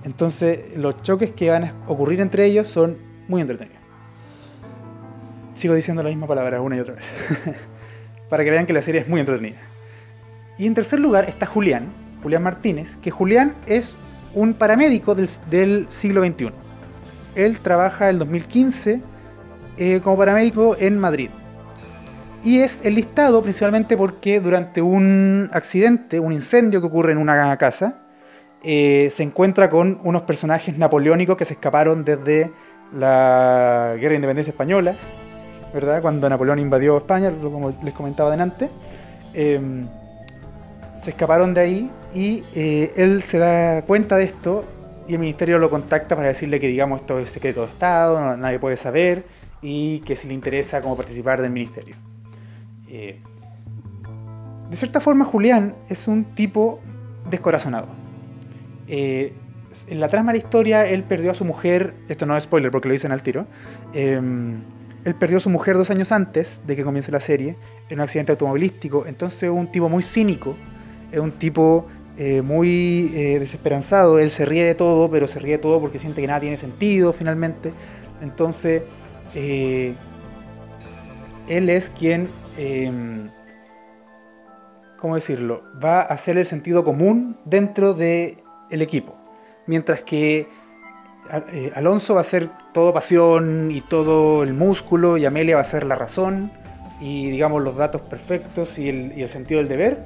[0.05, 3.81] Entonces los choques que van a ocurrir entre ellos son muy entretenidos.
[5.55, 7.13] Sigo diciendo la misma palabra una y otra vez,
[8.31, 9.59] para que vean que la serie es muy entretenida.
[10.57, 11.91] Y en tercer lugar está Julián,
[12.23, 13.93] Julián Martínez, que Julián es
[14.33, 16.51] un paramédico del, siglo XXI.
[17.35, 19.01] Él trabaja el 2015
[19.75, 21.29] eh, como paramédico en Madrid.
[22.41, 27.99] Y es enlistado principalmente porque durante un accidente, un incendio que ocurre en una casa,
[28.63, 32.53] eh, se encuentra con unos personajes napoleónicos que se escaparon desde
[32.97, 34.95] la Guerra de Independencia Española,
[35.73, 36.01] ¿verdad?
[36.01, 38.69] Cuando Napoleón invadió España, como les comentaba adelante.
[39.33, 39.87] Em,
[41.03, 44.65] se escaparon de ahí y eh, él se da cuenta de esto
[45.07, 48.59] y el ministerio lo contacta para decirle que digamos esto es secreto de Estado, nadie
[48.59, 49.25] puede saber
[49.61, 51.95] y que si le interesa como participar del ministerio.
[52.87, 53.19] Eh,
[54.69, 56.79] de cierta forma, Julián es un tipo
[57.29, 57.87] descorazonado.
[58.87, 59.33] Eh,
[59.87, 62.71] en la trama de la historia, él perdió a su mujer, esto no es spoiler
[62.71, 63.47] porque lo dicen al tiro,
[63.93, 64.61] em,
[65.05, 67.57] él perdió a su mujer dos años antes de que comience la serie
[67.89, 70.55] en un accidente automovilístico, entonces es un tipo muy cínico,
[71.11, 71.87] es un tipo
[72.17, 76.21] eh, muy desesperanzado, él se ríe de todo, pero se ríe de todo porque siente
[76.21, 77.73] que nada tiene sentido finalmente,
[78.21, 78.83] entonces
[79.33, 79.95] eh,
[81.47, 83.29] él es quien, em,
[84.97, 88.35] ¿cómo decirlo?, va a hacer el sentido común dentro del
[88.69, 89.17] equipo.
[89.67, 90.47] Mientras que eh,
[91.75, 95.85] Alonso va a ser todo pasión y todo el músculo y Amelia va a ser
[95.85, 96.51] la razón
[96.99, 100.03] y digamos los datos perfectos y el, sentido del deber.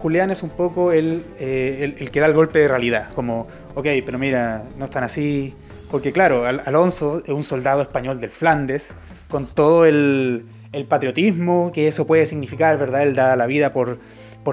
[0.00, 3.86] Julián es un poco el, eh, el, que da el golpe de realidad, como, ok,
[4.04, 5.54] pero mira, no están así,
[5.90, 8.92] porque claro, Alonso es un soldado español del Flandes,
[9.28, 10.46] con todo el,
[10.88, 13.02] patriotismo que eso puede significar, ¿verdad?
[13.02, 13.98] Él da la vida por,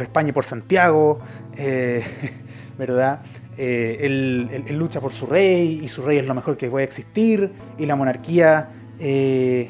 [0.02, 1.20] España y por Santiago,
[1.58, 2.02] eh,
[2.78, 3.22] ¿verdad?
[3.58, 7.52] Eh, él, lucha por su rey y su rey es lo mejor que puede existir
[7.78, 9.70] y la monarquía, eh,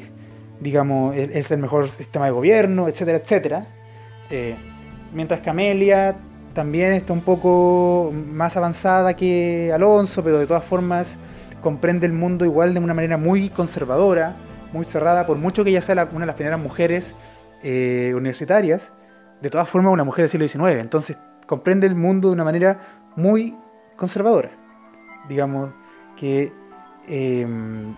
[0.60, 3.66] digamos, es, el mejor sistema de gobierno, etcétera, etcétera.
[5.12, 6.16] mientras que Amelia
[6.54, 11.18] también está un poco más avanzada que Alonso, pero de todas formas
[11.60, 14.36] comprende el mundo igual de una manera muy conservadora,
[14.72, 17.14] muy cerrada, por mucho que ella sea una de las primeras mujeres
[17.62, 18.92] eh, universitarias,
[19.42, 22.80] de todas formas una mujer del siglo XIX, entonces comprende el mundo de una manera
[23.16, 23.56] muy
[23.96, 24.50] conservadora.
[25.28, 25.70] Digamos
[26.16, 26.52] que
[27.06, 27.94] em,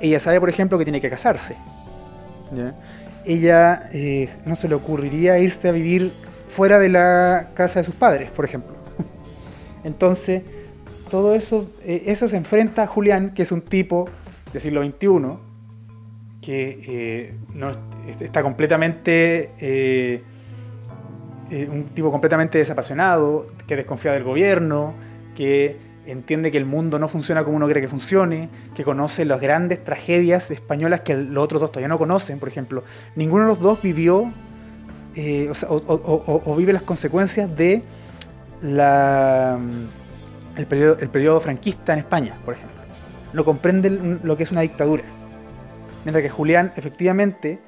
[0.00, 1.56] ella sabe, por ejemplo, que tiene que casarse.
[3.24, 6.12] Ella eh, no se le ocurriría irse a vivir
[6.48, 8.74] fuera de la casa de sus padres, por ejemplo.
[9.84, 10.42] Entonces,
[11.10, 14.08] todo eso, eh, eso se enfrenta a Julián, que es un tipo
[14.52, 15.38] del siglo XXI,
[16.40, 17.70] que eh, no,
[18.20, 20.22] está completamente,
[21.50, 24.94] eh, un tipo completamente desapasionado, que desconfía del gobierno,
[25.34, 29.40] que entiende que el mundo no funciona como uno cree que funcione, que conoce las
[29.40, 32.84] grandes tragedias españolas que los otros dos todavía no conocen, por ejemplo.
[33.16, 34.32] Ninguno de los dos vivió
[35.68, 37.82] o vive las consecuencias de
[38.62, 39.58] la
[40.56, 42.80] el periodo, franquista en España, por ejemplo.
[43.32, 45.04] No comprende lo que es una dictadura.
[46.04, 47.60] Mientras que Julián efectivamente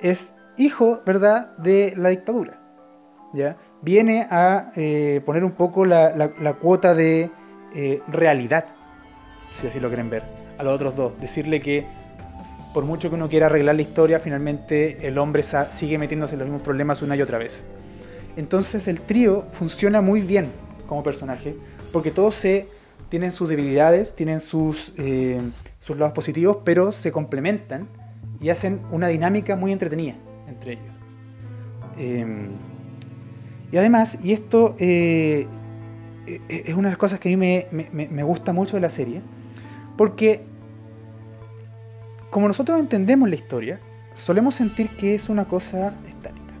[0.00, 2.59] es hijo, ¿verdad?, de la dictadura.
[3.82, 7.30] Viene a eh, poner un poco la, cuota de
[7.74, 8.66] eh, realidad,
[9.54, 10.22] si así lo quieren ver,
[10.58, 11.20] a los otros dos.
[11.20, 11.86] Decirle que
[12.74, 16.48] por mucho que uno quiera arreglar la historia, finalmente el hombre sigue metiéndose en los
[16.48, 17.64] mismos problemas una y otra vez.
[18.36, 20.50] Entonces el trío funciona muy bien
[20.86, 21.56] como personaje,
[21.92, 22.44] porque todos
[23.08, 25.40] tienen sus debilidades, tienen sus, eh,
[25.80, 27.88] sus lados positivos, pero se complementan
[28.40, 30.14] y hacen una dinámica muy entretenida
[30.48, 30.94] entre ellos.
[31.98, 32.48] Em,
[33.72, 35.46] y además, y esto eh,
[36.26, 39.22] e-, es una de las cosas que a mí me, gusta mucho de la serie,
[39.96, 40.44] porque
[42.30, 43.80] como nosotros entendemos la historia,
[44.14, 46.54] solemos sentir que es una cosa estática.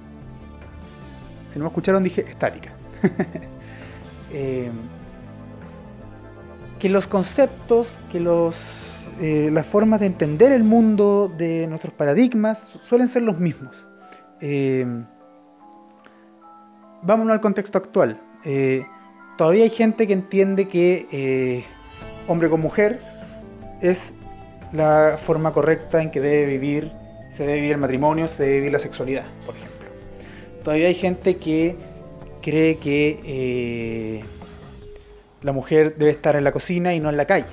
[1.48, 2.72] Si no me escucharon, dije estática.
[4.32, 4.70] Em,
[6.78, 8.88] que los conceptos, que los,
[9.20, 13.88] eh, las formas de entender el mundo de nuestros paradigmas suelen ser los mismos.
[14.40, 15.04] Em,
[17.02, 18.20] vámonos al contexto actual.
[18.44, 18.84] Eh,
[19.36, 21.64] todavía hay gente que entiende que eh,
[22.26, 23.00] hombre con mujer
[23.80, 24.12] es
[24.72, 26.92] la forma correcta en que debe vivir,
[27.30, 29.88] se debe vivir el matrimonio, se debe vivir la sexualidad, por ejemplo.
[30.62, 31.76] Todavía hay gente que
[32.42, 34.24] cree que eh,
[35.42, 37.46] la mujer debe estar en la cocina y no en la calle.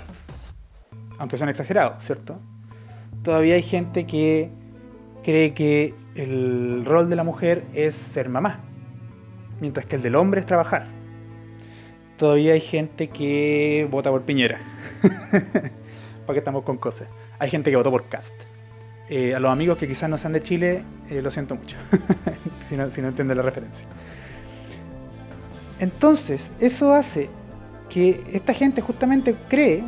[1.18, 2.40] Aunque son exagerados, ¿cierto?
[3.24, 4.52] Todavía hay gente que
[5.24, 8.67] cree que el rol de la mujer es ser mamá
[9.60, 10.88] mientras que el del hombre es trabajar.
[12.18, 14.60] Todavía hay gente que vota por Piñera.
[15.32, 17.08] ¿Para qué estamos con cosas?
[17.40, 18.36] Hay gente que votó por Cast.
[19.10, 21.78] Eh, a los amigos que quizás no sean de Chile, eh, lo siento mucho,
[22.70, 23.88] si, no, si no entienden la referencia.
[25.80, 27.30] Entonces, eso hace
[27.88, 29.84] que esta gente justamente cree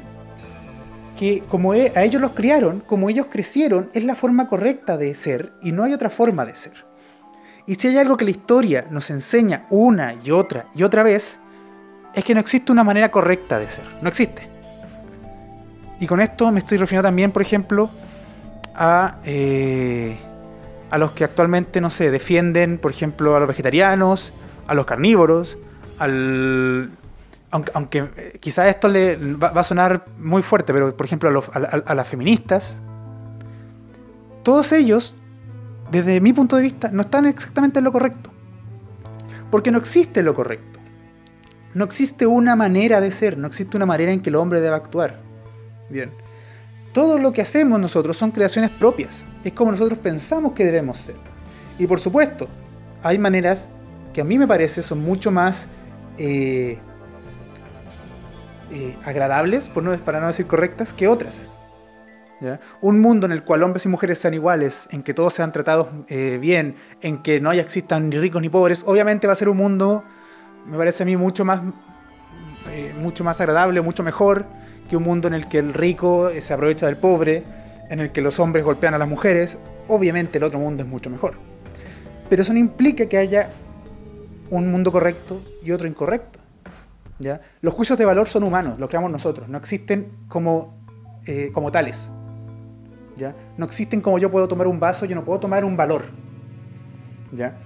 [1.17, 5.13] que como e, a ellos los criaron, como ellos crecieron, es la forma correcta de
[5.15, 6.88] ser y no hay otra forma de ser.
[7.69, 11.39] Y si hay algo que la historia nos enseña una y otra y otra vez,
[12.15, 13.85] es que no existe una manera correcta de ser.
[14.01, 14.41] No existe.
[15.99, 17.91] Y con esto me estoy refiriendo también, por ejemplo,
[18.73, 20.17] a, eh,
[20.89, 24.33] a los que actualmente, no sé, defienden, por ejemplo, a los vegetarianos,
[24.65, 25.59] a los carnívoros,
[25.99, 26.89] al...
[27.51, 32.07] Aunque, eh, quizás esto le va, a sonar muy fuerte, pero por ejemplo a las
[32.07, 32.79] feministas,
[34.41, 35.13] todos ellos
[35.91, 38.31] desde mi punto de vista, no están exactamente en lo correcto.
[39.51, 40.79] Porque no existe lo correcto.
[41.73, 44.75] No existe una manera de ser, no existe una manera en que el hombre deba
[44.75, 45.19] actuar.
[45.89, 46.11] Bien.
[46.93, 49.25] Todo lo que hacemos nosotros son creaciones propias.
[49.43, 51.15] Es como nosotros pensamos que debemos ser.
[51.77, 52.47] Y por supuesto,
[53.03, 53.69] hay maneras
[54.13, 55.67] que a mí me parece son mucho más
[56.17, 56.79] eh,
[58.71, 61.49] eh, agradables, por no, para no decir correctas, que otras.
[62.81, 65.87] Un mundo en el cual hombres y mujeres sean iguales, en que todos sean tratados
[66.07, 69.49] eh, bien, en que no haya existan ni ricos ni pobres, obviamente va a ser
[69.49, 70.03] un mundo,
[70.65, 71.61] me parece a mí, mucho más,
[72.71, 74.45] eh, mucho más agradable, mucho mejor
[74.89, 77.43] que un mundo en el que el rico se aprovecha del pobre,
[77.89, 79.57] en el que los hombres golpean a las mujeres.
[79.87, 81.35] Obviamente el otro mundo es mucho mejor.
[82.29, 83.49] Pero eso no implica que haya
[84.49, 86.39] un mundo correcto y otro incorrecto.
[87.19, 87.41] ¿ya?
[87.61, 90.75] Los juicios de valor son humanos, los creamos nosotros, no existen como,
[91.25, 92.11] eh, como tales.
[93.57, 96.05] No existen como yo puedo tomar un vaso, yo no puedo tomar un valor,
[97.31, 97.57] ¿ya?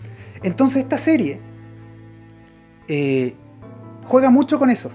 [0.41, 1.39] Entonces esta serie
[2.87, 3.35] eh,
[4.05, 4.91] juega mucho con eso,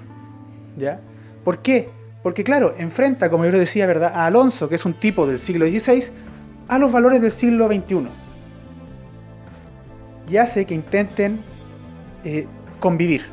[0.76, 0.96] ¿ya?
[1.44, 1.88] ¿Por qué?
[2.22, 4.12] Porque claro, enfrenta, como yo le decía, ¿verdad?
[4.14, 6.04] A Alonso, que es un tipo del siglo XVI,
[6.68, 8.08] a los valores del siglo XXI.
[10.28, 11.40] Y hace que intenten
[12.24, 12.46] eh,
[12.80, 13.24] convivir.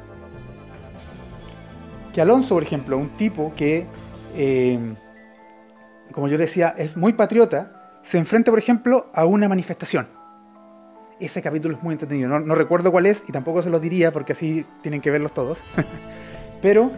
[2.13, 3.85] Que Alonso, por ejemplo, un tipo que
[4.35, 4.79] eh,
[6.15, 10.07] como yo decía, es muy patriota, se enfrenta, por ejemplo, a una manifestación.
[11.19, 12.39] Ese capítulo es muy entretenido.
[12.39, 15.61] No, recuerdo cuál es y tampoco se los diría porque así tienen que verlos todos.
[16.61, 16.89] Pero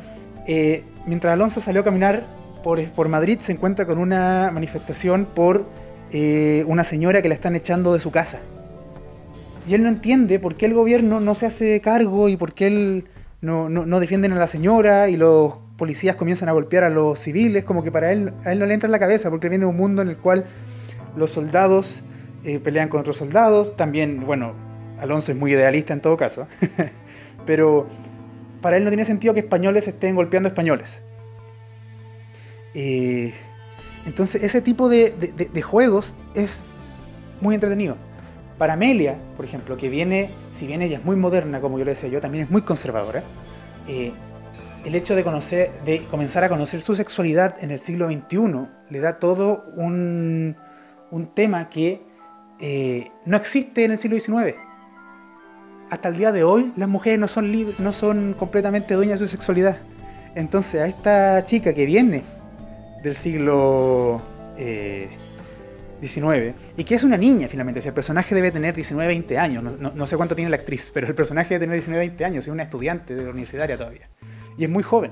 [0.45, 2.28] eh, mientras Alonso salió a caminar
[2.63, 5.65] por, por, Madrid, se encuentra con una manifestación por
[6.11, 8.39] eh, una señora que la están echando de su casa.
[9.68, 12.68] Y él no entiende por qué el gobierno no se hace cargo y por qué
[12.68, 13.05] él
[13.41, 17.19] no, no, no defienden a la señora y los policías comienzan a golpear a los
[17.19, 19.65] civiles, como que para él, a él no le entra en la cabeza, porque viene
[19.65, 20.45] de un mundo en el cual
[21.15, 22.03] los soldados
[22.43, 24.53] eh, pelean con otros soldados, también, bueno,
[24.99, 26.47] Alonso es muy idealista en todo caso,
[27.45, 27.88] pero
[28.61, 31.03] para él no tiene sentido que españoles estén golpeando españoles.
[32.73, 33.34] Eh,
[34.05, 36.63] entonces ese tipo de, juegos es
[37.41, 37.97] muy entretenido.
[38.57, 41.91] Para Amelia, por ejemplo, que viene, si bien ella es muy moderna, como yo le
[41.91, 43.23] decía yo, también es muy conservadora,
[43.88, 44.13] eh,
[44.88, 49.65] el hecho de comenzar a conocer su sexualidad en el siglo XXI le da todo
[49.75, 50.55] un,
[51.35, 52.01] tema que
[52.61, 54.55] eh, no existe en el siglo XIX.
[55.89, 59.77] hasta el día de hoy las mujeres no son completamente dueñas de su sexualidad.
[60.35, 62.23] Entonces a esta chica que viene
[63.03, 64.21] del siglo
[64.55, 69.38] XIX eh, y que es una niña finalmente, si el personaje debe tener 19, 20
[69.38, 72.47] años, no, sé cuánto tiene la actriz, pero el personaje debe tener 19, 20 años,
[72.47, 74.07] es una estudiante de universitaria todavía.
[74.58, 75.12] Y es muy joven.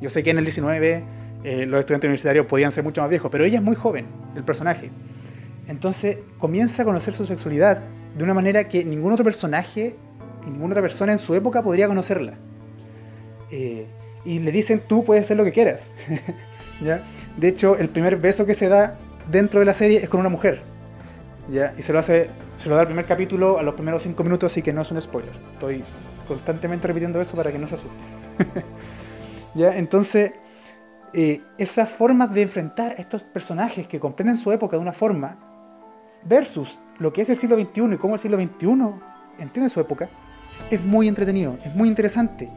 [0.00, 1.02] Yo sé que en el 19
[1.42, 4.06] eh, los estudiantes universitarios podían ser mucho más viejos, pero ella es muy joven,
[4.36, 4.90] el personaje.
[5.66, 7.82] Entonces comienza a conocer su sexualidad
[8.16, 9.96] de una manera que ningún otro personaje
[10.50, 12.34] ninguna otra persona en su época podría conocerla.
[13.50, 13.86] Eh,
[14.24, 15.92] y le dicen, tú puedes hacer lo que quieras.
[16.80, 17.02] ¿Ya?
[17.36, 18.98] De hecho, el primer beso que se da
[19.30, 20.62] dentro de la serie es con una mujer.
[21.50, 21.74] ¿Ya?
[21.78, 24.52] Y se lo hace, se lo da el primer capítulo a los primeros cinco minutos,
[24.52, 25.32] así que no es un spoiler.
[25.54, 25.84] Estoy
[26.26, 28.06] constantemente repitiendo eso para que no se asusten.
[29.54, 29.76] ¿Ya?
[29.76, 30.32] Entonces,
[31.14, 35.38] eh, esas formas de enfrentar a estos personajes que comprenden su época de una forma,
[36.24, 38.68] versus lo que es el siglo XXI y cómo el siglo XXI
[39.38, 40.08] entiende su época,
[40.70, 42.50] es muy entretenido, es muy interesante,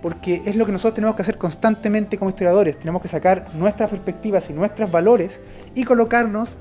[0.00, 3.90] porque es lo que nosotros tenemos que hacer constantemente como historiadores, tenemos que sacar nuestras
[3.90, 5.40] perspectivas y nuestros valores
[5.74, 6.56] y colocarnos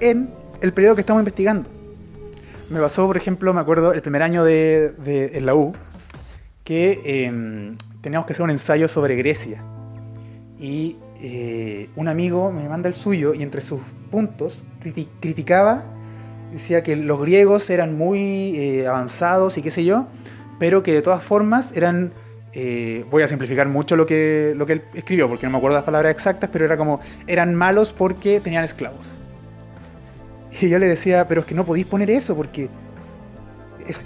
[0.00, 0.30] en
[0.60, 1.68] el periodo que estamos investigando.
[2.68, 4.94] Me pasó, por ejemplo, me acuerdo el primer año de,
[5.34, 5.74] en la U,
[6.70, 9.60] que em, teníamos que hacer un ensayo sobre Grecia.
[10.56, 14.64] Y eh, un amigo me manda el suyo y entre sus puntos
[15.18, 15.82] criticaba
[16.52, 20.06] decía que los griegos eran muy eh, avanzados y qué sé yo,
[20.60, 22.12] pero que de todas formas eran,
[22.52, 25.74] eh, voy a simplificar mucho lo que, lo que él escribió, porque no me acuerdo
[25.74, 29.10] las palabras exactas, pero era como, eran malos porque tenían esclavos.
[30.60, 32.68] Y yo le decía, pero es que no podéis poner eso, porque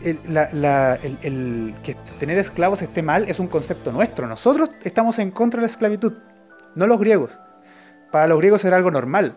[0.05, 4.27] el, que tener esclavos esté mal es un concepto nuestro.
[4.27, 6.15] Nosotros estamos en contra de la esclavitud,
[6.75, 7.41] no los griegos.
[8.11, 9.37] Para los griegos era algo normal.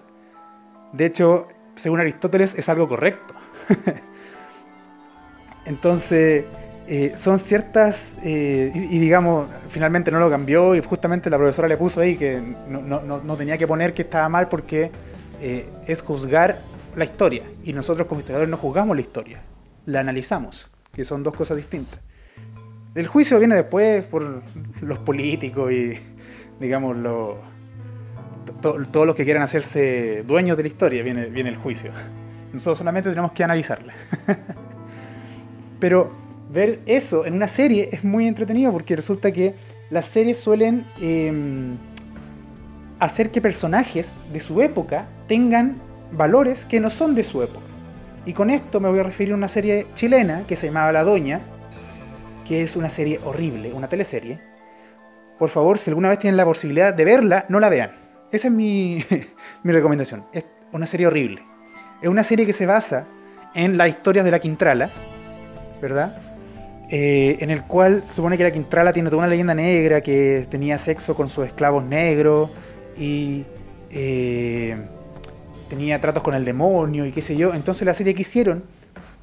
[0.94, 3.34] De hecho, según Aristóteles, es algo correcto.
[5.66, 6.46] Entonces,
[6.88, 11.76] eh, son ciertas, eh, y, digamos, finalmente no lo cambió y justamente la profesora le
[11.76, 14.90] puso ahí que no, tenía que poner que estaba mal porque
[15.42, 16.60] eh, es juzgar
[16.96, 17.44] la historia.
[17.66, 19.42] Y nosotros como historiadores no juzgamos la historia,
[19.88, 22.00] la analizamos, que son dos cosas distintas.
[22.94, 24.44] El juicio viene después por
[24.82, 25.94] los políticos y,
[26.60, 27.36] digamos, los
[28.62, 31.92] todos los que quieran hacerse dueños de la historia, viene, viene el juicio.
[32.54, 33.94] Nosotros solamente tenemos que analizarla.
[35.80, 36.12] Pero
[36.52, 39.56] ver eso en una serie es muy entretenido porque resulta que
[39.90, 41.78] las series suelen em,
[43.00, 45.76] hacer que personajes de su época tengan
[46.12, 47.67] valores que no son de su época.
[48.28, 51.04] Y con esto me voy a referir a una serie chilena que se llamaba La
[51.04, 51.42] Doña,
[52.46, 54.40] que es una serie horrible, una teleserie.
[55.40, 58.54] Por favor, si alguna vez tienen la posibilidad de verla, no la vean esa es
[58.54, 59.04] mi,
[59.64, 60.26] recomendación.
[60.34, 61.44] Es una serie horrible.
[62.02, 63.08] Es una serie que se basa
[63.56, 64.90] en las historias de la Quintrala,
[65.82, 66.22] ¿verdad?
[66.90, 70.78] Eh, en el cual supone que la Quintrala tiene toda una leyenda negra que tenía
[70.78, 72.50] sexo con sus esclavos negros
[72.98, 73.46] y
[73.92, 74.78] eh,
[75.70, 77.54] tenía tratos con el demonio y qué sé yo.
[77.54, 78.64] Entonces la serie que hicieron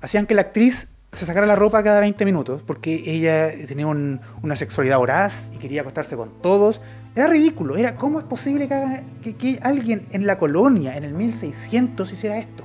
[0.00, 4.56] hacían que la actriz se sacara la ropa cada 20 minutos porque ella tenía una
[4.56, 6.80] sexualidad voraz y quería acostarse con todos
[7.14, 12.38] era ridículo, era cómo es posible que, alguien en la colonia, en el 1600, hiciera
[12.38, 12.64] esto.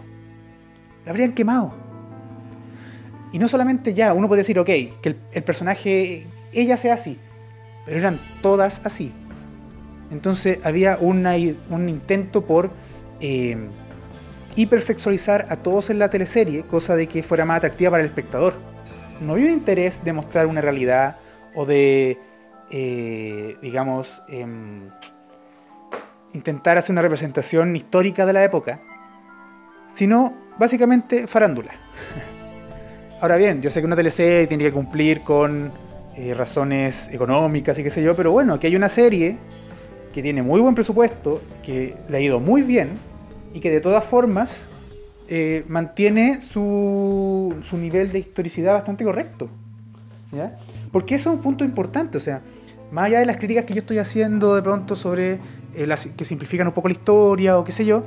[1.05, 1.75] La habrían quemado.
[3.31, 7.19] Y no solamente ya, uno puede decir, ok, que el, personaje, ella sea así,
[7.85, 9.13] pero eran todas así.
[10.09, 12.71] Entonces había un intento por
[13.19, 13.57] eh,
[14.55, 18.55] hipersexualizar a todos en la teleserie, cosa de que fuera más atractiva para el espectador.
[19.21, 21.17] No había un interés de mostrar una realidad
[21.55, 22.19] o de
[22.71, 24.89] eh, digamos, em,
[26.33, 28.79] intentar hacer una representación histórica de la época,
[29.87, 31.71] sino básicamente farándula.
[33.21, 35.71] Ahora bien, yo sé que una TLC tiene que cumplir con
[36.15, 39.37] eh, razones económicas y qué sé yo, pero bueno, aquí hay una serie
[40.13, 43.08] que tiene muy buen presupuesto, que le ha ido muy bien
[43.53, 44.67] y que de todas formas
[45.31, 49.49] eh, mantiene su, su nivel de historicidad bastante correcto.
[50.31, 50.57] ¿ya?
[50.91, 52.41] Porque eso es un punto importante, o sea,
[52.91, 55.39] más allá de las críticas que yo estoy haciendo de pronto sobre
[55.75, 58.01] eh, las, que simplifican un poco la historia o qué sé yo,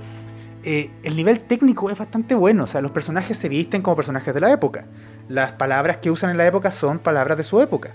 [0.65, 4.35] eh, el nivel técnico es bastante bueno, o sea, los personajes se visten como personajes
[4.35, 4.87] de la época,
[5.29, 7.91] las palabras que usan en la época son palabras de su época.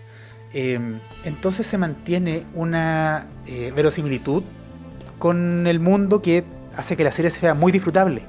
[0.54, 3.28] Em, entonces se mantiene una
[3.76, 4.43] verosimilitud
[5.20, 6.45] con el mundo que
[6.78, 8.24] hace que la serie sea muy disfrutable.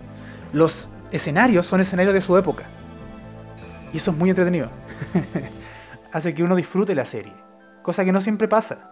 [0.53, 2.65] Los escenarios son escenarios de su época.
[3.93, 4.71] Y eso es muy entretenido.
[6.13, 7.33] hace que uno disfrute la serie,
[7.83, 8.91] cosa que no siempre pasa.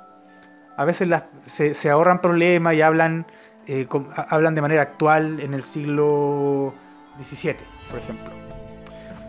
[0.76, 1.08] A veces
[1.46, 3.26] se, ahorran problemas y hablan,
[3.66, 3.88] eh,
[4.28, 6.74] hablan de manera actual en el siglo
[7.24, 7.56] XVII,
[7.90, 8.30] por ejemplo.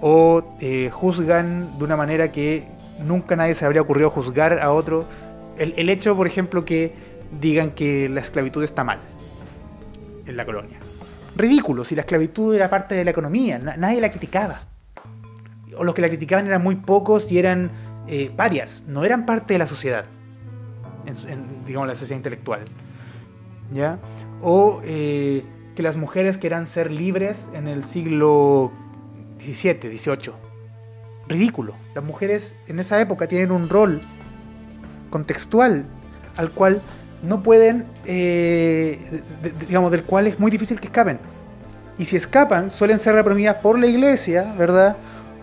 [0.02, 2.68] o eh, juzgan de una manera que
[3.00, 5.06] nunca nadie se habría ocurrido juzgar a otro.
[5.58, 6.94] El, el hecho, por ejemplo, que
[7.40, 9.00] digan que la esclavitud está mal
[10.28, 10.78] en la colonia.
[11.36, 14.60] Ridículo, si la esclavitud era parte de la economía, nadie la criticaba.
[15.78, 17.72] O los que la criticaban eran muy pocos y eran
[18.08, 20.06] eh, parias, no eran parte de la sociedad,
[21.66, 22.62] digamos la sociedad intelectual.
[23.74, 24.00] ¿Ya?
[24.42, 25.44] O eh,
[25.76, 28.72] que las mujeres querían ser libres en el siglo
[29.40, 30.34] XVII, XVIII.
[31.28, 31.76] Ridículo.
[31.94, 34.02] Las mujeres en esa época tienen un rol
[35.10, 35.86] contextual
[36.38, 36.82] al cual
[37.24, 39.22] no pueden, eh,
[39.68, 41.20] digamos, del cual es muy difícil que escapen.
[41.97, 44.97] Y si escapan, suelen ser reprimidas por la iglesia, ¿verdad?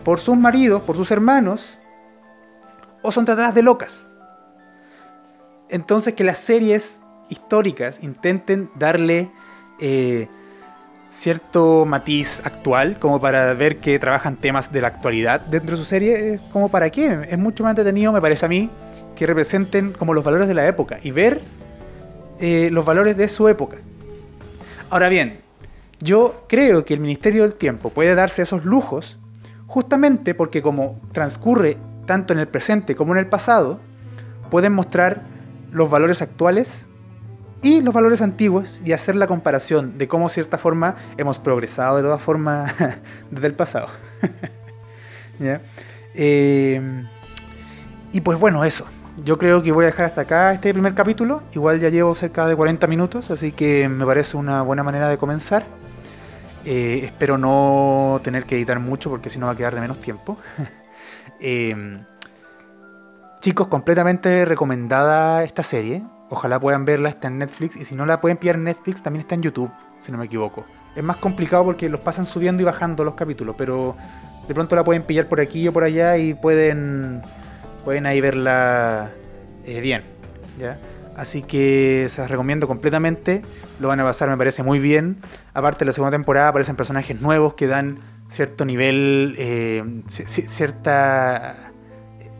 [0.04, 1.78] Por sus maridos, por sus hermanos,
[3.02, 4.08] o son tratadas de locas.
[5.68, 9.30] Entonces que las series históricas intenten darle
[9.80, 10.28] eh,
[11.10, 15.84] cierto matiz actual, como para ver que trabajan temas de la actualidad dentro de su
[15.84, 17.26] serie, como para qué.
[17.28, 18.70] Es mucho más entretenido, me parece a mí,
[19.16, 21.40] que representen como los valores de la época y ver
[22.40, 23.76] eh, los valores de su época.
[24.90, 25.40] Ahora bien,
[26.00, 29.18] yo creo que el Ministerio del Tiempo puede darse esos lujos
[29.66, 33.80] justamente porque como transcurre tanto en el presente como en el pasado,
[34.50, 35.22] pueden mostrar
[35.72, 36.86] los valores actuales
[37.62, 41.96] y los valores antiguos y hacer la comparación de cómo, de cierta forma, hemos progresado
[41.96, 42.74] de todas formas
[43.30, 43.88] desde el pasado.
[46.16, 46.80] Eh,
[48.12, 48.86] y pues bueno, eso
[49.22, 51.42] yo creo que voy a dejar hasta acá este primer capítulo.
[51.52, 55.18] Igual ya llevo cerca de 40 minutos, así que me parece una buena manera de
[55.18, 55.66] comenzar.
[56.64, 60.00] Eh, espero no tener que editar mucho porque si no va a quedar de menos
[60.00, 60.38] tiempo.
[61.40, 62.04] Em,
[63.40, 66.02] chicos, completamente recomendada esta serie.
[66.30, 67.76] Ojalá puedan verla, está en Netflix.
[67.76, 70.24] Y si no la pueden pillar en Netflix, también está en YouTube, si no me
[70.24, 70.64] equivoco.
[70.96, 73.96] Es más complicado porque los pasan subiendo y bajando los capítulos, pero
[74.48, 77.20] de pronto la pueden pillar por aquí o por allá y pueden
[77.84, 79.10] pueden ahí verla
[79.66, 80.02] eh, bien.
[80.58, 80.78] ¿ya?
[81.16, 83.42] Así que se las recomiendo completamente.
[83.78, 85.18] Lo van a pasar, me parece muy bien.
[85.52, 87.98] Aparte, de la segunda temporada aparecen personajes nuevos que dan
[88.30, 91.70] cierto nivel, eh, cierta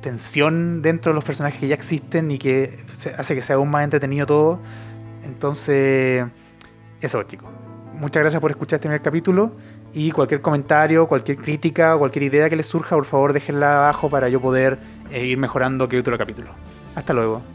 [0.01, 2.79] tensión dentro de los personajes que ya existen y que
[3.17, 4.61] hace que sea aún más entretenido todo.
[5.25, 6.25] Entonces,
[7.01, 7.49] eso, chicos.
[7.95, 9.53] Muchas gracias por escuchar este primer capítulo.
[9.95, 14.29] Y cualquier comentario, cualquier crítica, cualquier idea que les surja, por favor déjenla abajo para
[14.29, 14.79] yo poder
[15.13, 16.51] eh, ir mejorando capítulo a capítulo.
[16.97, 17.54] Hasta luego.